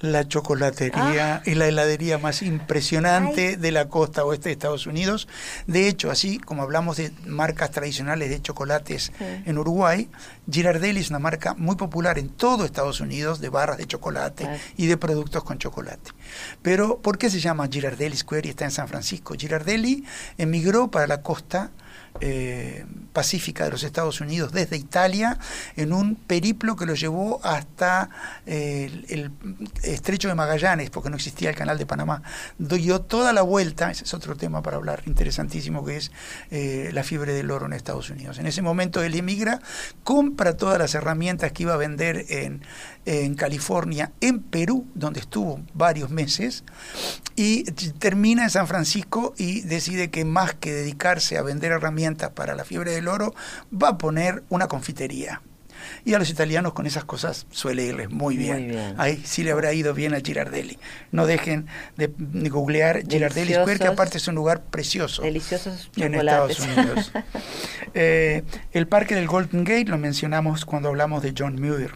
[0.00, 5.28] la chocolatería y la heladería más impresionante de la costa oeste de Estados Unidos.
[5.66, 10.08] De hecho, así como hablamos de marcas tradicionales de chocolates en Uruguay,
[10.50, 14.86] Girardelli es una marca muy popular en todo Estados Unidos de barras de chocolate y
[14.86, 16.10] de productos con chocolate.
[16.62, 19.34] Pero, ¿por qué se llama Girardelli Square y está en San Francisco?
[19.34, 20.04] Girardelli
[20.38, 21.70] emigró para la costa
[22.20, 25.38] eh, pacífica de los Estados Unidos desde Italia
[25.76, 28.10] en un periplo que lo llevó hasta
[28.46, 29.32] eh, el,
[29.82, 32.22] estrecho de Magallanes, porque no existía el canal de Panamá.
[32.58, 36.12] Dio toda la vuelta, ese es otro tema para hablar interesantísimo, que es
[36.50, 38.38] eh, la fiebre del oro en Estados Unidos.
[38.38, 39.60] En ese momento él emigra,
[40.04, 42.62] compra todas las herramientas que iba a vender en,
[43.10, 46.62] en California, en Perú, donde estuvo varios meses,
[47.34, 52.54] y termina en San Francisco y decide que más que dedicarse a vender herramientas para
[52.54, 53.34] la fiebre del oro,
[53.72, 55.42] va a poner una confitería.
[56.04, 58.56] Y a los italianos con esas cosas suele irles muy bien.
[58.64, 58.94] Muy bien.
[58.98, 60.78] Ahí sí le habrá ido bien a Girardelli.
[61.12, 62.08] No dejen de
[62.48, 66.58] googlear Girardelli Square, que aparte es un lugar precioso Deliciosos en chocolates.
[66.60, 67.12] Estados Unidos.
[67.94, 71.90] Eh, el parque del Golden Gate lo mencionamos cuando hablamos de John Muir.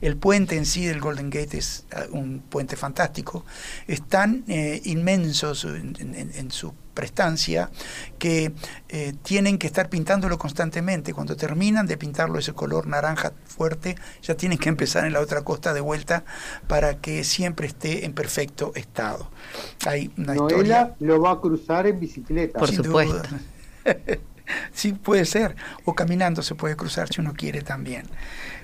[0.00, 3.44] El puente en sí del Golden Gate es eh, un puente fantástico.
[3.88, 7.70] Es tan eh, inmenso su- en, en- en su prestancia
[8.18, 8.52] que
[8.88, 11.12] eh, tienen que estar pintándolo constantemente.
[11.14, 15.42] Cuando terminan de pintarlo ese color naranja fuerte, ya tienen que empezar en la otra
[15.42, 16.24] costa de vuelta
[16.66, 19.30] para que siempre esté en perfecto estado.
[19.86, 20.56] Hay una historia.
[20.56, 22.58] Noela lo va a cruzar en bicicleta.
[22.58, 23.14] Por Sin supuesto.
[23.14, 23.40] duda.
[24.72, 25.56] sí, puede ser.
[25.84, 28.06] O caminando se puede cruzar si uno quiere también.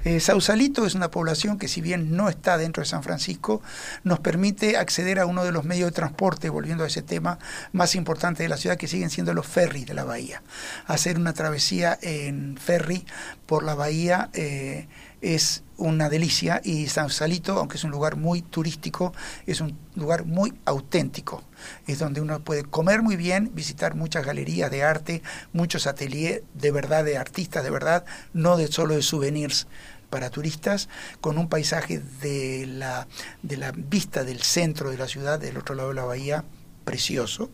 [0.05, 3.61] Eh, Sausalito es una población que si bien no está dentro de San Francisco,
[4.05, 7.39] nos permite acceder a uno de los medios de transporte, volviendo a ese tema
[7.73, 10.43] más importante de la ciudad, que siguen siendo los ferries de la bahía.
[10.87, 13.05] Hacer una travesía en ferry
[13.47, 14.87] por la bahía eh,
[15.21, 19.13] es una delicia y Sausalito, aunque es un lugar muy turístico,
[19.47, 21.43] es un lugar muy auténtico.
[21.87, 26.71] Es donde uno puede comer muy bien, visitar muchas galerías de arte, muchos ateliers de
[26.71, 29.67] verdad, de artistas de verdad, no de solo de souvenirs
[30.11, 30.89] para turistas,
[31.21, 33.09] con un paisaje de la,
[33.43, 36.45] de la vista del centro de la ciudad, del otro lado de la bahía,
[36.85, 37.51] precioso.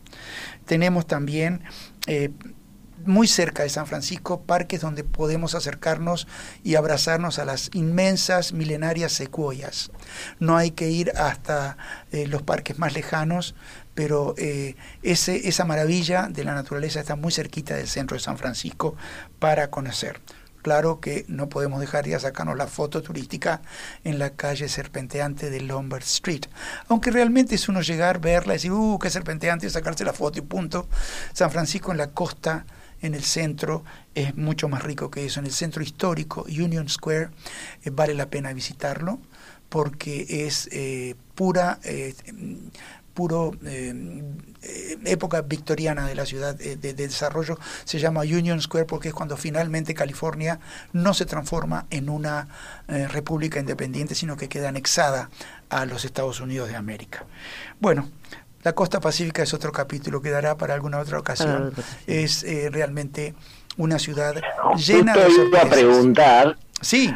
[0.65, 1.63] Tenemos también
[2.05, 2.29] eh,
[3.05, 6.27] muy cerca de San Francisco, parques donde podemos acercarnos
[6.63, 9.91] y abrazarnos a las inmensas, milenarias secuoyas.
[10.39, 11.77] No hay que ir hasta
[12.11, 13.55] eh, los parques más lejanos,
[13.93, 18.37] pero eh, ese, esa maravilla de la naturaleza está muy cerquita del centro de San
[18.37, 18.95] Francisco
[19.39, 20.21] para conocer.
[20.63, 23.61] Claro que no podemos dejar de sacarnos la foto turística
[24.05, 26.45] en la calle serpenteante de Lombard Street.
[26.87, 30.41] Aunque realmente es uno llegar, verla y decir, uh, qué serpenteante, sacarse la foto y
[30.41, 30.87] punto.
[31.33, 32.65] San Francisco en la costa,
[33.03, 33.83] en el centro,
[34.15, 35.39] es mucho más rico que eso.
[35.39, 37.29] En el centro histórico, Union Square,
[37.83, 39.19] eh, vale la pena visitarlo
[39.73, 42.13] porque es eh, pura eh,
[43.15, 44.23] puro eh,
[45.05, 49.35] época victoriana de la ciudad de, de desarrollo se llama Union Square porque es cuando
[49.35, 50.59] finalmente California
[50.93, 52.47] no se transforma en una
[52.87, 55.31] república independiente sino que queda anexada
[55.69, 57.25] a los Estados Unidos de América
[57.79, 58.07] bueno
[58.63, 61.67] la costa pacífica es otro capítulo que dará para alguna otra ocasión.
[61.67, 61.97] Otra, sí.
[62.07, 63.33] es eh, realmente
[63.77, 64.35] una ciudad
[64.77, 65.69] llena de Justo iba a sorpresas.
[65.69, 67.13] preguntar, sí.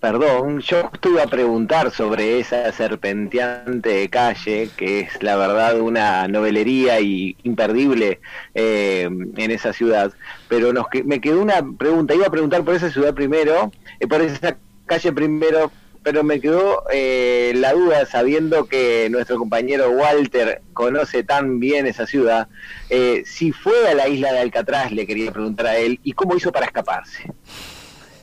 [0.00, 6.26] Perdón, yo justo iba a preguntar sobre esa serpenteante calle, que es la verdad una
[6.26, 8.18] novelería y imperdible
[8.54, 9.02] eh,
[9.36, 10.10] en esa ciudad.
[10.48, 13.70] Pero nos que- me quedó una pregunta, iba a preguntar por esa ciudad primero,
[14.00, 14.56] eh, por esa
[14.86, 15.70] calle primero,
[16.02, 22.06] pero me quedó eh, la duda sabiendo que nuestro compañero Walter conoce tan bien esa
[22.06, 22.48] ciudad.
[22.88, 26.34] Eh, si fue a la isla de Alcatraz, le quería preguntar a él, ¿y cómo
[26.36, 27.32] hizo para escaparse?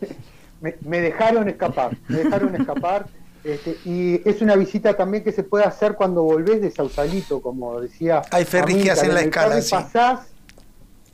[0.60, 3.06] Me, me dejaron escapar, me dejaron escapar.
[3.44, 7.80] Este, y es una visita también que se puede hacer cuando volvés de Sausalito, como
[7.80, 8.24] decía.
[8.32, 8.98] Hay ferries que Amílcar.
[8.98, 9.76] hacen la escala, sí.
[9.76, 10.28] Pasás,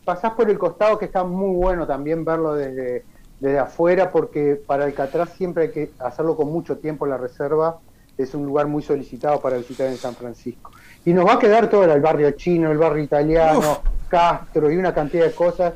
[0.05, 3.03] pasás por el costado, que está muy bueno también verlo desde,
[3.43, 7.77] desde afuera, porque para Alcatraz siempre hay que hacerlo con mucho tiempo la reserva.
[8.17, 10.71] Es un lugar muy solicitado para visitar en San Francisco.
[11.03, 13.77] Y nos va a quedar todo el barrio chino, el barrio italiano, Uf.
[14.07, 15.73] Castro y una cantidad de cosas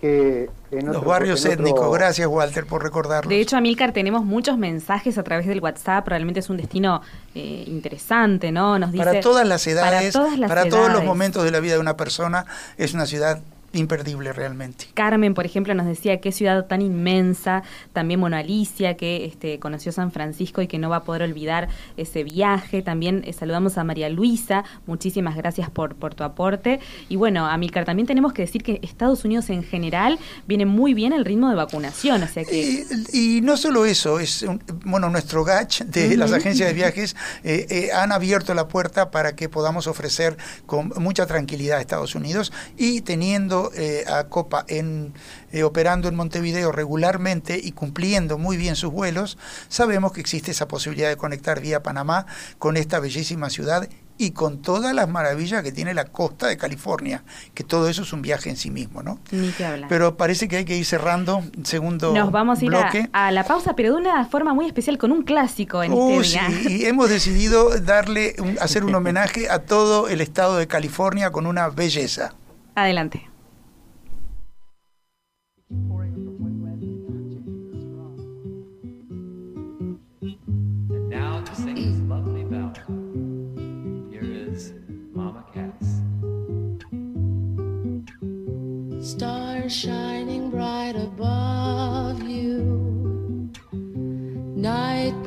[0.00, 1.94] que en Los otro- barrios en otro- étnicos.
[1.96, 3.28] Gracias, Walter, por recordarlo.
[3.28, 6.08] De hecho, Amilcar, tenemos muchos mensajes a través del WhatsApp.
[6.08, 7.00] Realmente es un destino
[7.36, 8.76] eh, interesante, ¿no?
[8.78, 11.60] Nos dice para todas las edades, Para todas las para todos los momentos de la
[11.60, 12.44] vida de una persona,
[12.76, 13.38] es una ciudad
[13.78, 14.86] imperdible realmente.
[14.94, 17.62] Carmen, por ejemplo, nos decía qué ciudad tan inmensa,
[17.92, 21.68] también Mono Alicia, que este, conoció San Francisco y que no va a poder olvidar
[21.96, 22.82] ese viaje.
[22.82, 26.80] También eh, saludamos a María Luisa, muchísimas gracias por, por tu aporte.
[27.08, 31.12] Y bueno, Amilcar, también tenemos que decir que Estados Unidos en general viene muy bien
[31.12, 32.84] el ritmo de vacunación, o sea que...
[33.12, 37.16] Y, y no solo eso, es un- bueno, nuestro GACH de las agencias de viajes
[37.42, 42.14] eh, eh, han abierto la puerta para que podamos ofrecer con mucha tranquilidad a Estados
[42.14, 45.14] Unidos y teniendo eh, a Copa en,
[45.52, 49.38] eh, operando en Montevideo regularmente y cumpliendo muy bien sus vuelos,
[49.68, 52.26] sabemos que existe esa posibilidad de conectar vía Panamá
[52.58, 57.24] con esta bellísima ciudad y con todas las maravillas que tiene la costa de California,
[57.52, 59.18] que todo eso es un viaje en sí mismo, ¿no?
[59.32, 59.88] Ni que hablar.
[59.88, 63.08] Pero parece que hay que ir cerrando segundo Nos vamos a ir a, bloque.
[63.12, 66.48] a la pausa, pero de una forma muy especial, con un clásico en este día.
[66.48, 71.32] sí, y hemos decidido darle un- hacer un homenaje a todo el estado de California
[71.32, 72.34] con una belleza.
[72.76, 73.28] Adelante.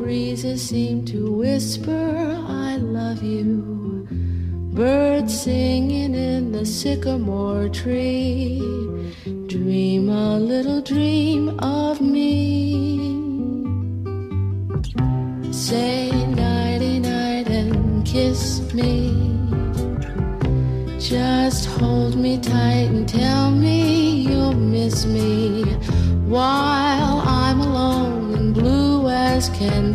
[0.08, 4.08] Breezes seem to whisper, I love you.
[4.72, 8.62] Birds singing in the sycamore tree.
[9.48, 13.02] Dream a little dream of me.
[15.52, 19.12] Say nighty night and kiss me.
[21.02, 25.66] Just hold me tight and tell me you'll miss me
[26.28, 29.87] while I'm alone and blue as can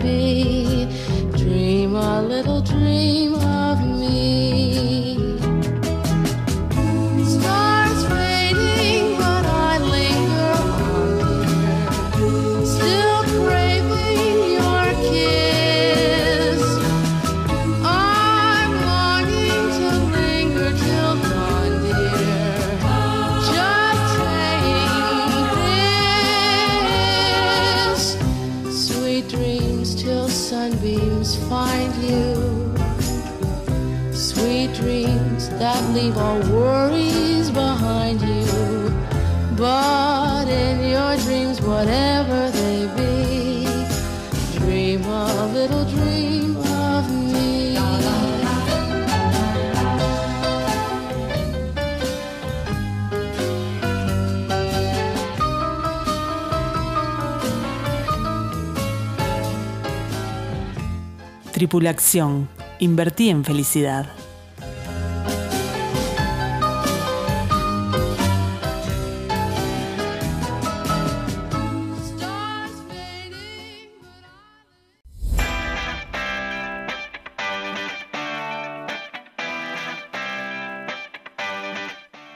[61.62, 62.48] Tripulación.
[62.80, 64.06] Invertí en felicidad.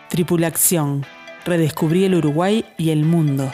[0.08, 1.04] Tripulación.
[1.44, 3.50] Redescubrí el Uruguay y el mundo.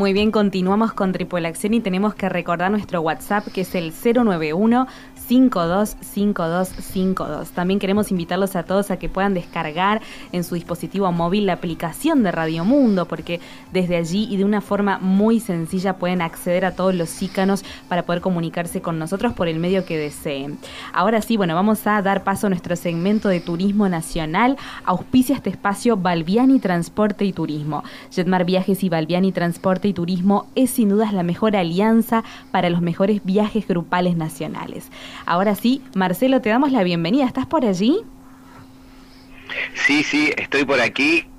[0.00, 4.86] Muy bien, continuamos con Tripulación y tenemos que recordar nuestro WhatsApp que es el 091
[5.30, 7.50] 525252.
[7.50, 10.02] También queremos invitarlos a todos a que puedan descargar
[10.32, 13.40] en su dispositivo móvil la aplicación de Radio Mundo, porque
[13.72, 18.02] desde allí y de una forma muy sencilla pueden acceder a todos los ícanos para
[18.02, 20.58] poder comunicarse con nosotros por el medio que deseen.
[20.92, 24.56] Ahora sí, bueno, vamos a dar paso a nuestro segmento de turismo nacional.
[24.84, 27.84] Auspicia este espacio Balbiani Transporte y Turismo.
[28.10, 32.80] Jetmar Viajes y Balbiani Transporte y Turismo es sin dudas la mejor alianza para los
[32.80, 34.90] mejores viajes grupales nacionales.
[35.26, 37.24] Ahora sí, Marcelo, te damos la bienvenida.
[37.24, 38.00] ¿Estás por allí?
[39.74, 41.29] Sí, sí, estoy por aquí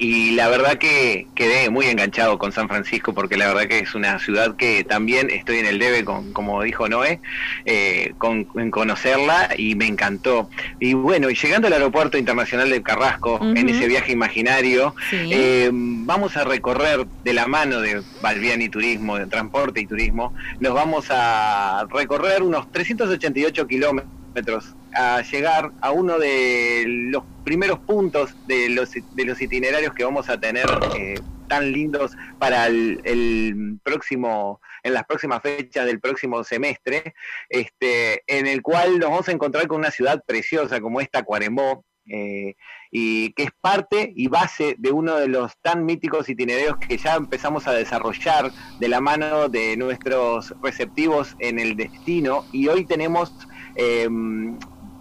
[0.00, 3.94] y la verdad que quedé muy enganchado con San Francisco porque la verdad que es
[3.94, 7.20] una ciudad que también estoy en el debe, con, como dijo Noé,
[7.66, 10.48] eh, con, en conocerla y me encantó.
[10.80, 15.16] Y bueno, y llegando al aeropuerto internacional de Carrasco, en ese viaje imaginario, Sí.
[15.32, 20.72] eh, vamos a recorrer de la mano de Balbiani Turismo, de Transporte y Turismo, nos
[20.72, 28.68] vamos a recorrer unos 388 kilómetros a llegar a uno de los primeros puntos de
[28.68, 30.66] los, de los itinerarios que vamos a tener
[30.96, 31.14] eh,
[31.48, 37.14] tan lindos para el, el próximo, en las próximas fechas del próximo semestre,
[37.48, 41.84] este, en el cual nos vamos a encontrar con una ciudad preciosa como esta Cuarembó,
[42.06, 42.54] eh,
[42.90, 47.14] y que es parte y base de uno de los tan míticos itinerarios que ya
[47.14, 52.44] empezamos a desarrollar de la mano de nuestros receptivos en el destino.
[52.52, 53.32] Y hoy tenemos
[53.76, 54.08] eh,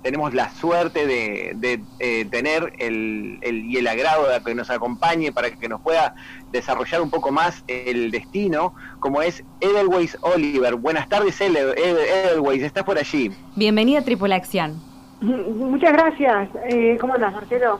[0.03, 4.69] tenemos la suerte de, de, eh, tener el, el- y el agrado de que nos
[4.69, 6.15] acompañe para que nos pueda
[6.51, 10.75] desarrollar un poco más el destino, como es Edelweiss Oliver.
[10.75, 13.31] Buenas tardes, Edel- Ed- Edelweiss, ¿estás por allí?
[13.55, 14.81] Bienvenida a Tripulación.
[15.21, 16.49] Muchas gracias.
[16.69, 17.79] Eh, ¿Cómo andas, Marcelo?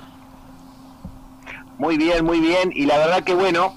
[1.78, 2.72] Muy bien, muy bien.
[2.74, 3.74] Y la verdad que bueno,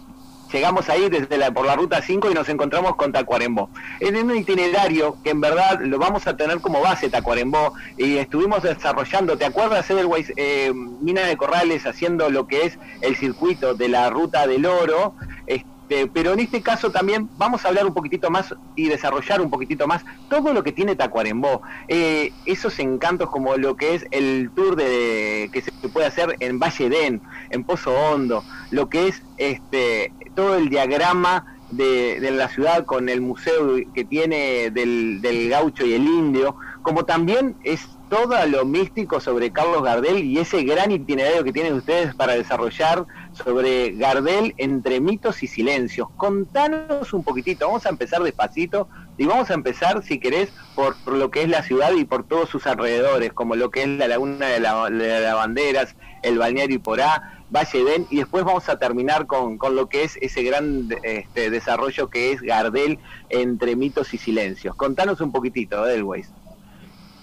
[0.53, 3.71] llegamos ahí desde la, por la ruta 5 y nos encontramos con Tacuarembó.
[4.01, 8.63] En un itinerario que en verdad lo vamos a tener como base Tacuarembó y estuvimos
[8.63, 13.89] desarrollando, ¿te acuerdas Edelweiss, eh, Mina de Corrales haciendo lo que es el circuito de
[13.89, 15.15] la ruta del oro?
[15.47, 19.51] Este, pero en este caso también vamos a hablar un poquitito más y desarrollar un
[19.51, 24.51] poquitito más todo lo que tiene Tacuarembó, eh, esos encantos como lo que es el
[24.55, 27.21] tour de que se puede hacer en Valle Den,
[27.51, 33.21] en Pozo Hondo, lo que es este todo el diagrama de, la ciudad con el
[33.21, 39.53] museo que tiene del gaucho y el indio, como también es todo lo místico sobre
[39.53, 45.43] Carlos Gardel y ese gran itinerario que tienen ustedes para desarrollar sobre Gardel entre mitos
[45.43, 46.09] y silencios.
[46.17, 51.31] Contanos un poquitito, vamos a empezar despacito y vamos a empezar, si querés, por lo
[51.31, 54.47] que es la ciudad y por todos sus alrededores, como lo que es la laguna
[54.47, 59.59] de, la, de Lavanderas, el balneario Iporá, Valle Den, y después vamos a terminar con,
[59.59, 64.75] con lo que es ese gran este, desarrollo que es Gardel entre mitos y silencios.
[64.75, 66.31] Contanos un poquitito, Edelweiss.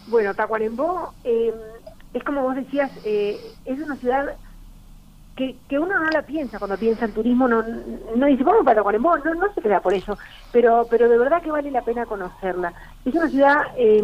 [0.07, 1.53] Bueno, Tacuarembó eh,
[2.13, 4.35] es como vos decías, eh, es una ciudad
[5.39, 8.75] que, que uno no la piensa cuando piensa en turismo, no, no dice, vamos para
[8.75, 10.17] Tacuarembó, no, no se crea por eso,
[10.51, 12.73] pero, pero de verdad que vale la pena conocerla.
[13.05, 14.03] Es una ciudad eh,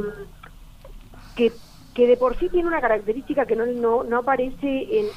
[1.36, 1.52] que,
[1.94, 5.08] que de por sí tiene una característica que no, no, no aparece en,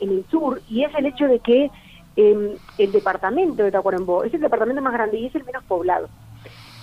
[0.00, 1.70] en, el sur, y es el hecho de que
[2.16, 6.08] eh, el departamento de Tacuarembó es el departamento más grande y es el menos poblado.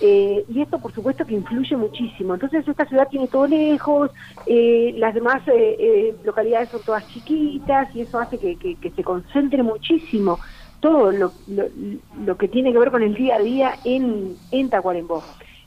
[0.04, 2.34] Eh, y esto, por supuesto, que influye muchísimo.
[2.34, 4.10] Entonces, esta ciudad tiene todo lejos,
[4.46, 9.04] eh, las demás eh, eh, localidades son todas chiquitas y eso hace que, que- se
[9.04, 10.40] concentre muchísimo
[10.80, 15.24] todo lo, lo- que tiene que ver con el día a día en, en Tacuarembó.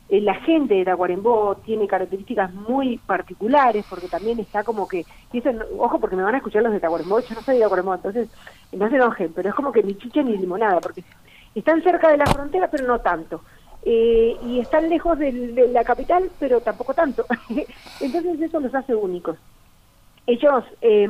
[0.10, 5.38] Eh, la gente de Tacuarembó tiene características muy particulares porque también está como que, y
[5.40, 7.96] eso ojo porque me van a escuchar los de Tacuarembó, yo no soy de Tacuarembó,
[7.96, 8.30] entonces
[8.74, 11.06] no se enojen, pero es como que ni chicha ni limonada, porque
[11.56, 13.44] están cerca de la frontera pero no tanto.
[13.88, 15.32] Eh, y están lejos de
[15.72, 17.26] la capital, pero tampoco tanto.
[18.02, 19.38] Entonces eso los hace únicos.
[20.26, 21.08] Ellos eh,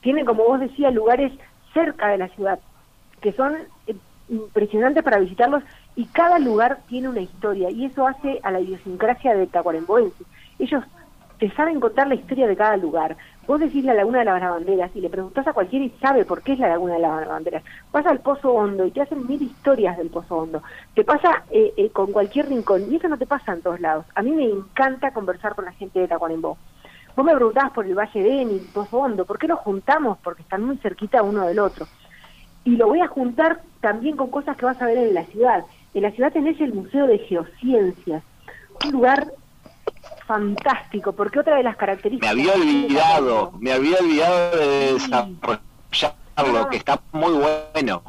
[0.00, 1.32] tienen, como vos decías, lugares
[1.72, 2.60] cerca de la ciudad,
[3.20, 3.56] que son
[3.88, 3.96] eh,
[4.28, 5.64] impresionantes para visitarlos,
[5.96, 10.24] y cada lugar tiene una historia, y eso hace a la idiosincrasia de Tacuaremboense.
[10.60, 10.84] Ellos
[11.40, 13.16] te saben contar la historia de cada lugar.
[13.46, 16.42] Vos decís la Laguna de las Lavanderas y le preguntás a cualquiera y sabe por
[16.42, 17.62] qué es la Laguna de las Lavanderas.
[17.92, 20.62] Vas al Pozo Hondo y te hacen mil historias del Pozo Hondo.
[20.94, 24.06] Te pasa eh, eh, con cualquier rincón y eso no te pasa en todos lados.
[24.14, 26.56] A mí me encanta conversar con la gente de Tacuarembó.
[27.14, 29.26] Vos me preguntabas por el Valle de y el Pozo Hondo.
[29.26, 30.18] ¿Por qué los juntamos?
[30.24, 31.86] Porque están muy cerquita uno del otro.
[32.64, 35.64] Y lo voy a juntar también con cosas que vas a ver en la ciudad.
[35.92, 38.22] En la ciudad tenés el Museo de Geociencias,
[38.84, 39.26] un lugar
[40.26, 42.30] fantástico, porque otra de las Me características...
[42.30, 48.02] había que tiene olvidado, me había olvidado de desarrollarlo, que está muy bueno.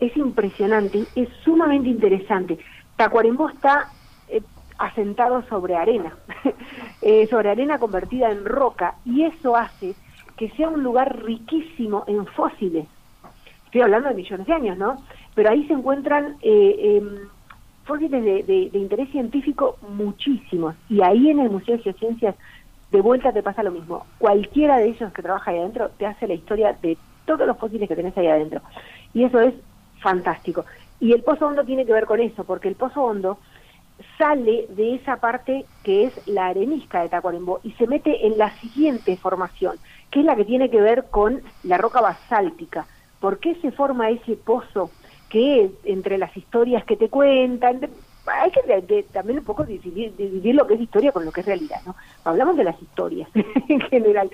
[0.00, 2.58] es impresionante, es sumamente interesante.
[2.96, 3.88] Tacuarembó está
[4.28, 4.42] eh,
[4.78, 6.16] asentado sobre arena,
[7.02, 9.94] eh, sobre arena convertida en roca, y eso hace
[10.36, 12.86] que sea un lugar riquísimo en fósiles.
[13.66, 14.96] Estoy hablando de millones de años, ¿no?
[15.34, 17.28] Pero ahí se encuentran eh, em,
[17.84, 22.36] fósiles de, de- interés científico muchísimos, y ahí en el Museo de Geociencias
[22.90, 24.08] de vuelta te pasa lo mismo.
[24.18, 27.88] Cualquiera de ellos que trabaja ahí adentro te hace la historia de todos los fósiles
[27.88, 28.62] que tenés ahí adentro.
[29.12, 29.54] Y eso es
[30.02, 30.66] fantástico.
[30.98, 33.40] Y el Pozo Hondo tiene que ver con eso, porque el Pozo Hondo
[34.18, 38.58] sale de esa parte que es la arenisca de Tacuarembó y se mete en la
[38.60, 39.80] siguiente formación,
[40.10, 42.88] que es la que tiene que ver con la roca basáltica.
[43.20, 44.96] ¿Por qué se forma ese pozo?
[45.32, 47.80] Que entre las historias que te cuentan,
[48.26, 51.32] hay que de- de- también un poco dividir, dividir lo que es historia con lo
[51.32, 51.96] que es realidad, ¿no?
[52.24, 53.30] Hablamos de las historias
[53.68, 54.30] en general.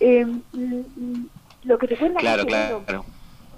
[0.00, 1.24] Eh, mm,
[1.62, 2.96] lo que te cuentan Claro, es que,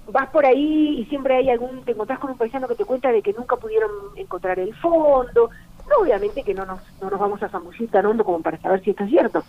[0.07, 3.11] vas por ahí y siempre hay algún, te encontrás con un paisano que te cuenta
[3.11, 5.51] de que nunca pudieron encontrar el fondo.
[5.89, 8.83] No, obviamente que no nos, no nos vamos a zambullir tan hondo como para saber
[8.85, 9.45] si esto es cierto,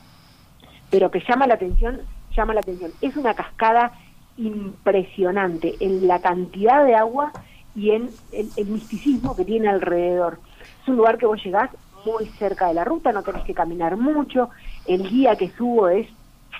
[0.90, 2.02] pero que llama la atención,
[2.36, 2.94] llama la atención.
[3.02, 3.92] Es una cascada
[4.38, 7.32] impresionante en la cantidad de agua
[7.76, 10.40] y en el, el misticismo que tiene alrededor.
[10.82, 11.70] Es un lugar que vos llegás
[12.06, 14.50] muy cerca de la ruta, no tenés que caminar mucho,
[14.86, 16.08] el guía que subo es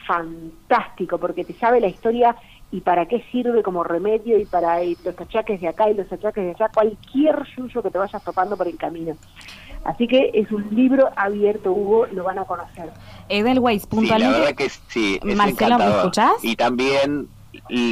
[0.08, 2.36] fantástico porque te sabe la historia
[2.72, 6.44] y para qué sirve como remedio y para los achaques de acá y los achaques
[6.44, 9.16] de allá, cualquier yuyo que te vayas topando por el camino.
[9.84, 12.90] Así que es un libro abierto, Hugo, lo van a conocer.
[13.30, 16.44] Edelweiss, Sí, la verdad que sí, es Marcelo, ¿me escuchás?
[16.44, 17.28] Y también,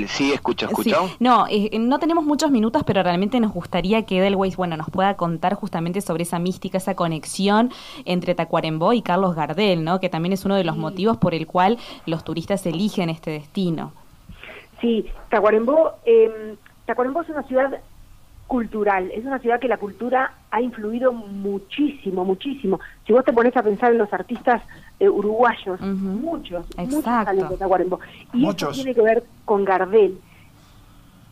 [0.08, 1.08] sí, escucho, escucho.
[1.08, 1.16] Sí.
[1.20, 5.16] No, eh, no tenemos muchos minutos, pero realmente nos gustaría que Edelweiss, bueno, nos pueda
[5.16, 7.72] contar justamente sobre esa mística, esa conexión
[8.06, 10.00] entre Tacuarembó y Carlos Gardel, ¿no?
[10.00, 13.92] Que también es uno de los motivos por el cual los turistas eligen este destino.
[14.82, 16.56] Sí, Tacuarembó, eh,
[16.86, 17.80] Tacuarembó es una ciudad
[18.48, 22.80] cultural, es una ciudad que la cultura ha influido muchísimo, muchísimo.
[23.08, 24.62] Si vos te pones a pensar en los artistas
[25.00, 27.26] eh, uruguayos, muchos, muchos Exacto.
[27.32, 28.00] salen de Tacuarembó.
[28.34, 28.70] Y Muchos.
[28.70, 30.20] eso tiene que ver con Gardel,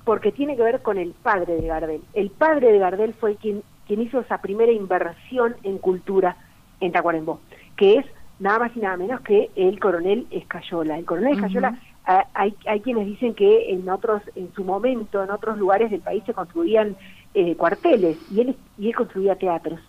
[0.04, 2.02] porque tiene que ver con el padre de Gardel.
[2.14, 6.38] El padre de Gardel fue quien, quien hizo esa primera inversión en cultura
[6.80, 7.40] en Tacuarembó,
[7.76, 8.06] que es
[8.40, 10.98] nada más y nada menos que el coronel Escayola.
[10.98, 11.34] El coronel.
[11.36, 15.92] Escayola, ah, hay, hay quienes dicen que en otros, en su momento, en otros lugares
[15.92, 16.96] del país se construían
[17.34, 19.80] eh, cuarteles y él, y él construía teatros.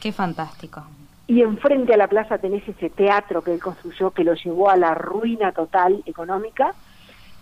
[0.00, 0.82] Qué fantástico.
[1.26, 4.76] Y enfrente a la plaza tenés ese teatro que él construyó que lo llevó a
[4.76, 6.74] la ruina total económica,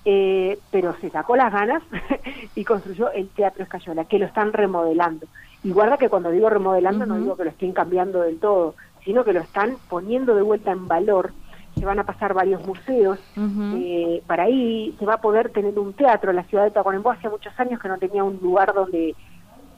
[0.04, 1.82] eh, pero se sacó las ganas
[2.54, 5.26] y construyó el Teatro Escayola, que lo están remodelando.
[5.64, 9.24] Y guarda que cuando digo remodelando no digo que lo estén cambiando del todo, sino
[9.24, 11.32] que lo están poniendo de vuelta en valor.
[11.78, 15.92] Se van a pasar varios museos, eh, para ahí se va a poder tener un
[15.92, 16.32] teatro.
[16.32, 19.14] La ciudad de Tacuarembó hace muchos años que no tenía un lugar donde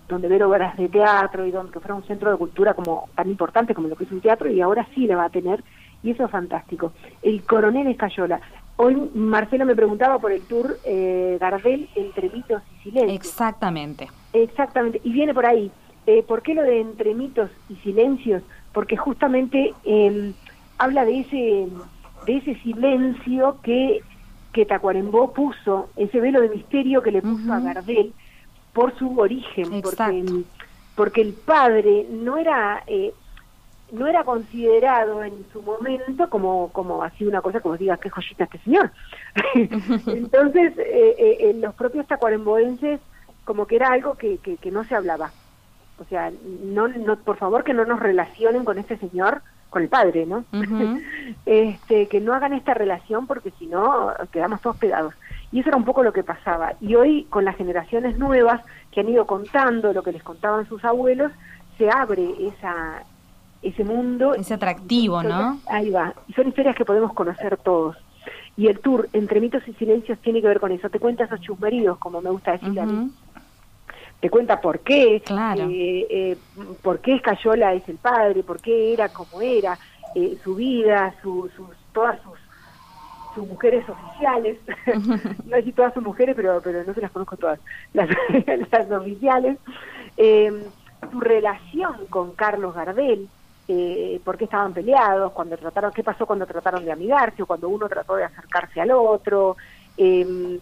[0.08, 3.30] donde ver obras de teatro y donde que fuera un centro de cultura como tan
[3.30, 5.62] importante como lo que es un teatro y ahora sí le va a tener
[6.02, 6.92] y eso es fantástico.
[7.22, 8.40] El coronel Escayola.
[8.76, 13.14] Hoy Marcelo me preguntaba por el tour eh, Gardel entre mitos y silencios.
[13.14, 14.08] Exactamente.
[14.32, 15.70] Exactamente, y viene por ahí.
[16.06, 18.42] Eh, ¿Por qué lo de entre mitos y silencios?
[18.72, 20.32] Porque justamente eh,
[20.80, 21.68] habla de ese,
[22.26, 24.00] de ese silencio que,
[24.52, 28.12] que Tacuarembó puso, ese velo de misterio que le puso a Gardel
[28.72, 30.24] por su origen, porque,
[30.96, 32.82] porque el padre no era...
[32.86, 33.12] Eh,
[33.92, 38.44] no era considerado en su momento como como así una cosa como digas qué joyita
[38.44, 38.92] este señor
[40.06, 43.00] entonces eh, eh, eh, los propios tacuaremboenses
[43.44, 45.32] como que era algo que, que, que no se hablaba.
[45.98, 46.30] O sea
[46.62, 50.44] no, no por favor que no nos relacionen con este señor con el padre no
[51.46, 55.14] este que no hagan esta relación porque si no quedamos todos pegados
[55.52, 58.60] y eso era un poco lo que pasaba y hoy con las generaciones nuevas
[58.92, 61.32] que han ido contando lo que les contaban sus abuelos
[61.78, 63.04] se abre esa
[63.62, 65.60] ese mundo Ese atractivo, ¿no?
[65.68, 66.14] Ahí va.
[66.28, 67.96] Y son historias que podemos conocer todos.
[68.56, 70.88] Y el tour entre mitos y silencios tiene que ver con eso.
[70.90, 73.10] Te cuenta esos chusmeríos, como me gusta decir a mí.
[74.20, 75.62] Te cuenta por qué, Claro.
[75.70, 76.36] eh, eh,
[76.82, 79.78] por qué Escayola es el padre, por qué era como era,
[80.14, 82.38] eh, su vida, su, sus, todas sus,
[83.34, 84.58] sus mujeres oficiales.
[85.46, 87.60] no decir todas sus mujeres, pero, pero no se las conozco todas.
[87.94, 88.08] Las,
[88.70, 89.56] las oficiales.
[90.16, 90.64] Eh,
[91.10, 93.26] su relación con Carlos Gardel,
[93.68, 97.68] eh, por qué estaban peleados, cuando trataron, qué pasó cuando trataron de amigarse o cuando
[97.68, 99.56] uno trató de acercarse al otro,
[99.96, 100.58] eh,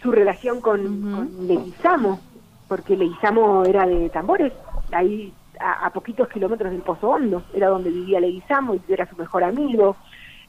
[0.00, 0.80] su relación con,
[1.12, 2.20] con Leguizamo,
[2.68, 4.52] porque Leguizamo era de Tambores,
[4.92, 9.42] ahí a, poquitos kilómetros del Pozo Hondo, era donde vivía Leguizamo y era su mejor
[9.42, 9.96] amigo.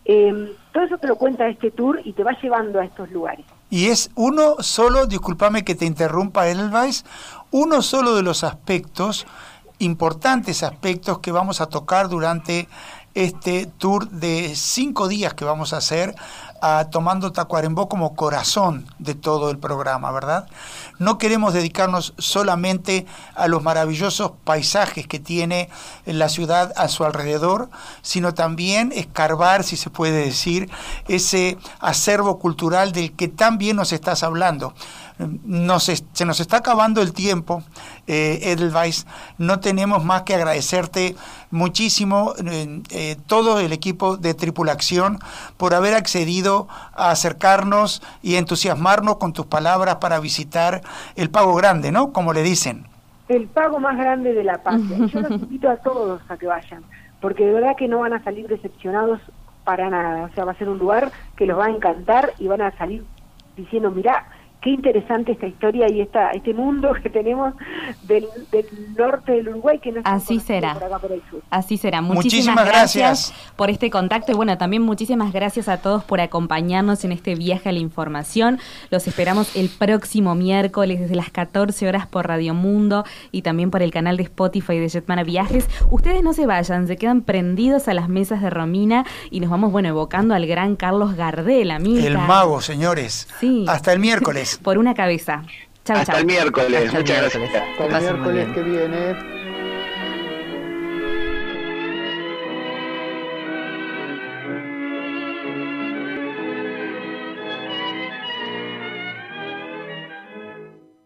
[0.06, 3.46] Eh, todo eso te lo cuenta este tour y te va llevando a estos lugares.
[3.70, 7.06] Y es uno solo, discúlpame que te interrumpa, Elvais,
[7.52, 9.28] uno solo de los aspectos,
[9.78, 12.68] importantes aspectos que vamos a tocar durante
[13.14, 16.16] este tour de cinco días que vamos a hacer,
[16.62, 20.48] ah, tomando Tacuarembó como corazón de todo el programa, ¿verdad?
[20.98, 23.06] No queremos dedicarnos solamente
[23.36, 25.70] a los maravillosos paisajes que tiene
[26.06, 27.70] la ciudad a su alrededor,
[28.02, 30.70] sino también escarbar, si se puede decir,
[31.08, 34.74] ese acervo cultural del que tan bien nos estás hablando.
[35.18, 37.64] Nos se nos está acabando el tiempo,
[38.12, 39.06] eh, Edelweiss,
[39.38, 41.16] no tenemos más que agradecerte
[41.52, 45.20] muchísimo eh, eh, todo el equipo de Tripulación
[45.58, 50.82] por haber accedido a acercarnos y entusiasmarnos con tus palabras para visitar
[51.16, 52.12] el Pago Grande, ¿no?
[52.12, 52.88] Como le dicen.
[53.28, 54.98] El pago más grande de la patria.
[55.06, 56.84] Y Yo los invito a todos a que vayan,
[57.22, 59.22] porque de verdad que no van a salir decepcionados
[59.64, 60.24] para nada.
[60.24, 62.76] O sea, va a ser un lugar que los va a encantar y van a
[62.76, 63.06] salir
[63.56, 64.26] diciendo, mirá,
[64.62, 67.54] qué interesante esta historia y esta, este mundo que tenemos
[68.04, 68.66] del, del
[68.98, 70.74] norte del Uruguay que no Así será.
[70.74, 71.42] por acá por el sur.
[71.50, 72.02] Así será.
[72.02, 73.30] Muchísimas Muchísimas, gracias.
[73.32, 73.54] gracias.
[73.56, 77.70] por este contacto y bueno, también muchísimas gracias a todos por acompañarnos en este viaje
[77.70, 78.60] a la información.
[78.90, 83.82] Los esperamos el próximo miércoles desde las 14 horas por Radio Mundo y también por
[83.82, 85.68] el canal de Spotify de Jetmana Viajes.
[85.92, 89.72] Ustedes no se vayan, se quedan prendidos a las mesas de Romina y nos vamos,
[89.72, 92.06] bueno, evocando al gran Carlos Gardel, amiga.
[92.06, 93.28] El mago, señores.
[93.40, 93.66] Sí.
[93.68, 94.49] Hasta el miércoles.
[94.58, 95.44] Por una cabeza.
[95.86, 96.22] Chau, Hasta chau.
[96.22, 96.86] el miércoles.
[96.86, 97.52] Hasta el Muchas miércoles.
[97.52, 97.80] gracias.
[97.94, 99.16] Hasta el muy miércoles que viene.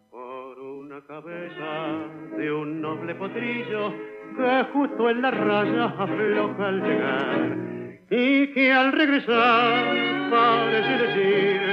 [0.09, 3.93] por una cabeza de un noble potrillo
[4.37, 7.57] que justo en la raya afloja al llegar
[8.09, 11.72] y que al regresar parece decir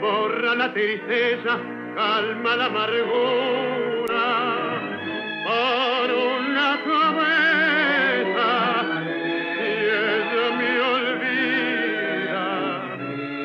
[0.00, 1.58] borra la tristeza
[1.94, 4.24] calma la amargura
[5.44, 8.48] por una cabeza
[9.56, 9.70] si
[10.00, 12.44] ella me olvida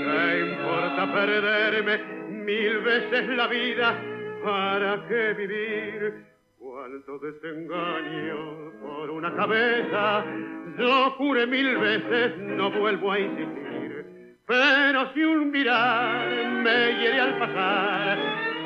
[0.06, 1.96] ¿Qué importa perderme
[2.30, 3.96] mil veces la vida?
[4.44, 6.26] ¿Para qué vivir?
[6.60, 10.24] Cuánto desengaño por una cabeza.
[10.78, 13.75] Yo juré mil veces, no vuelvo a insistir.
[14.48, 16.28] Pero si un mirar
[16.64, 18.18] me hiere al pasar,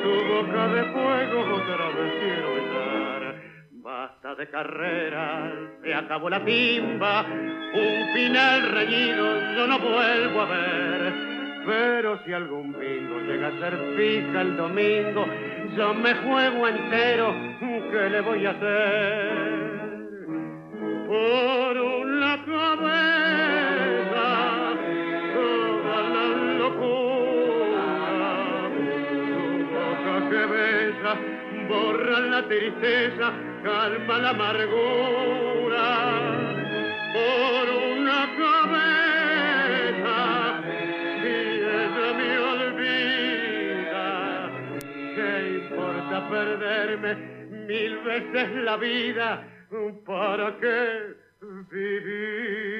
[0.03, 3.35] tu boca de fuego otra vez quiero besar.
[3.71, 11.13] Basta de carreras, se acabó la timba, un final reñido yo no vuelvo a ver.
[11.65, 15.25] Pero si algún bingo llega a ser fija el domingo,
[15.77, 17.33] yo me juego entero,
[17.91, 19.79] ¿qué le voy a hacer?
[21.07, 23.08] Por una cabeza,
[32.19, 35.85] borra la tristeza, calma la amargura.
[37.13, 40.17] Por una cabeza,
[41.21, 44.07] si ella me olvida,
[45.15, 45.31] ¿qué
[45.63, 47.11] importa perderme
[47.67, 49.29] mil veces la vida?
[50.05, 51.15] ¿Para qué
[51.71, 52.79] vivir?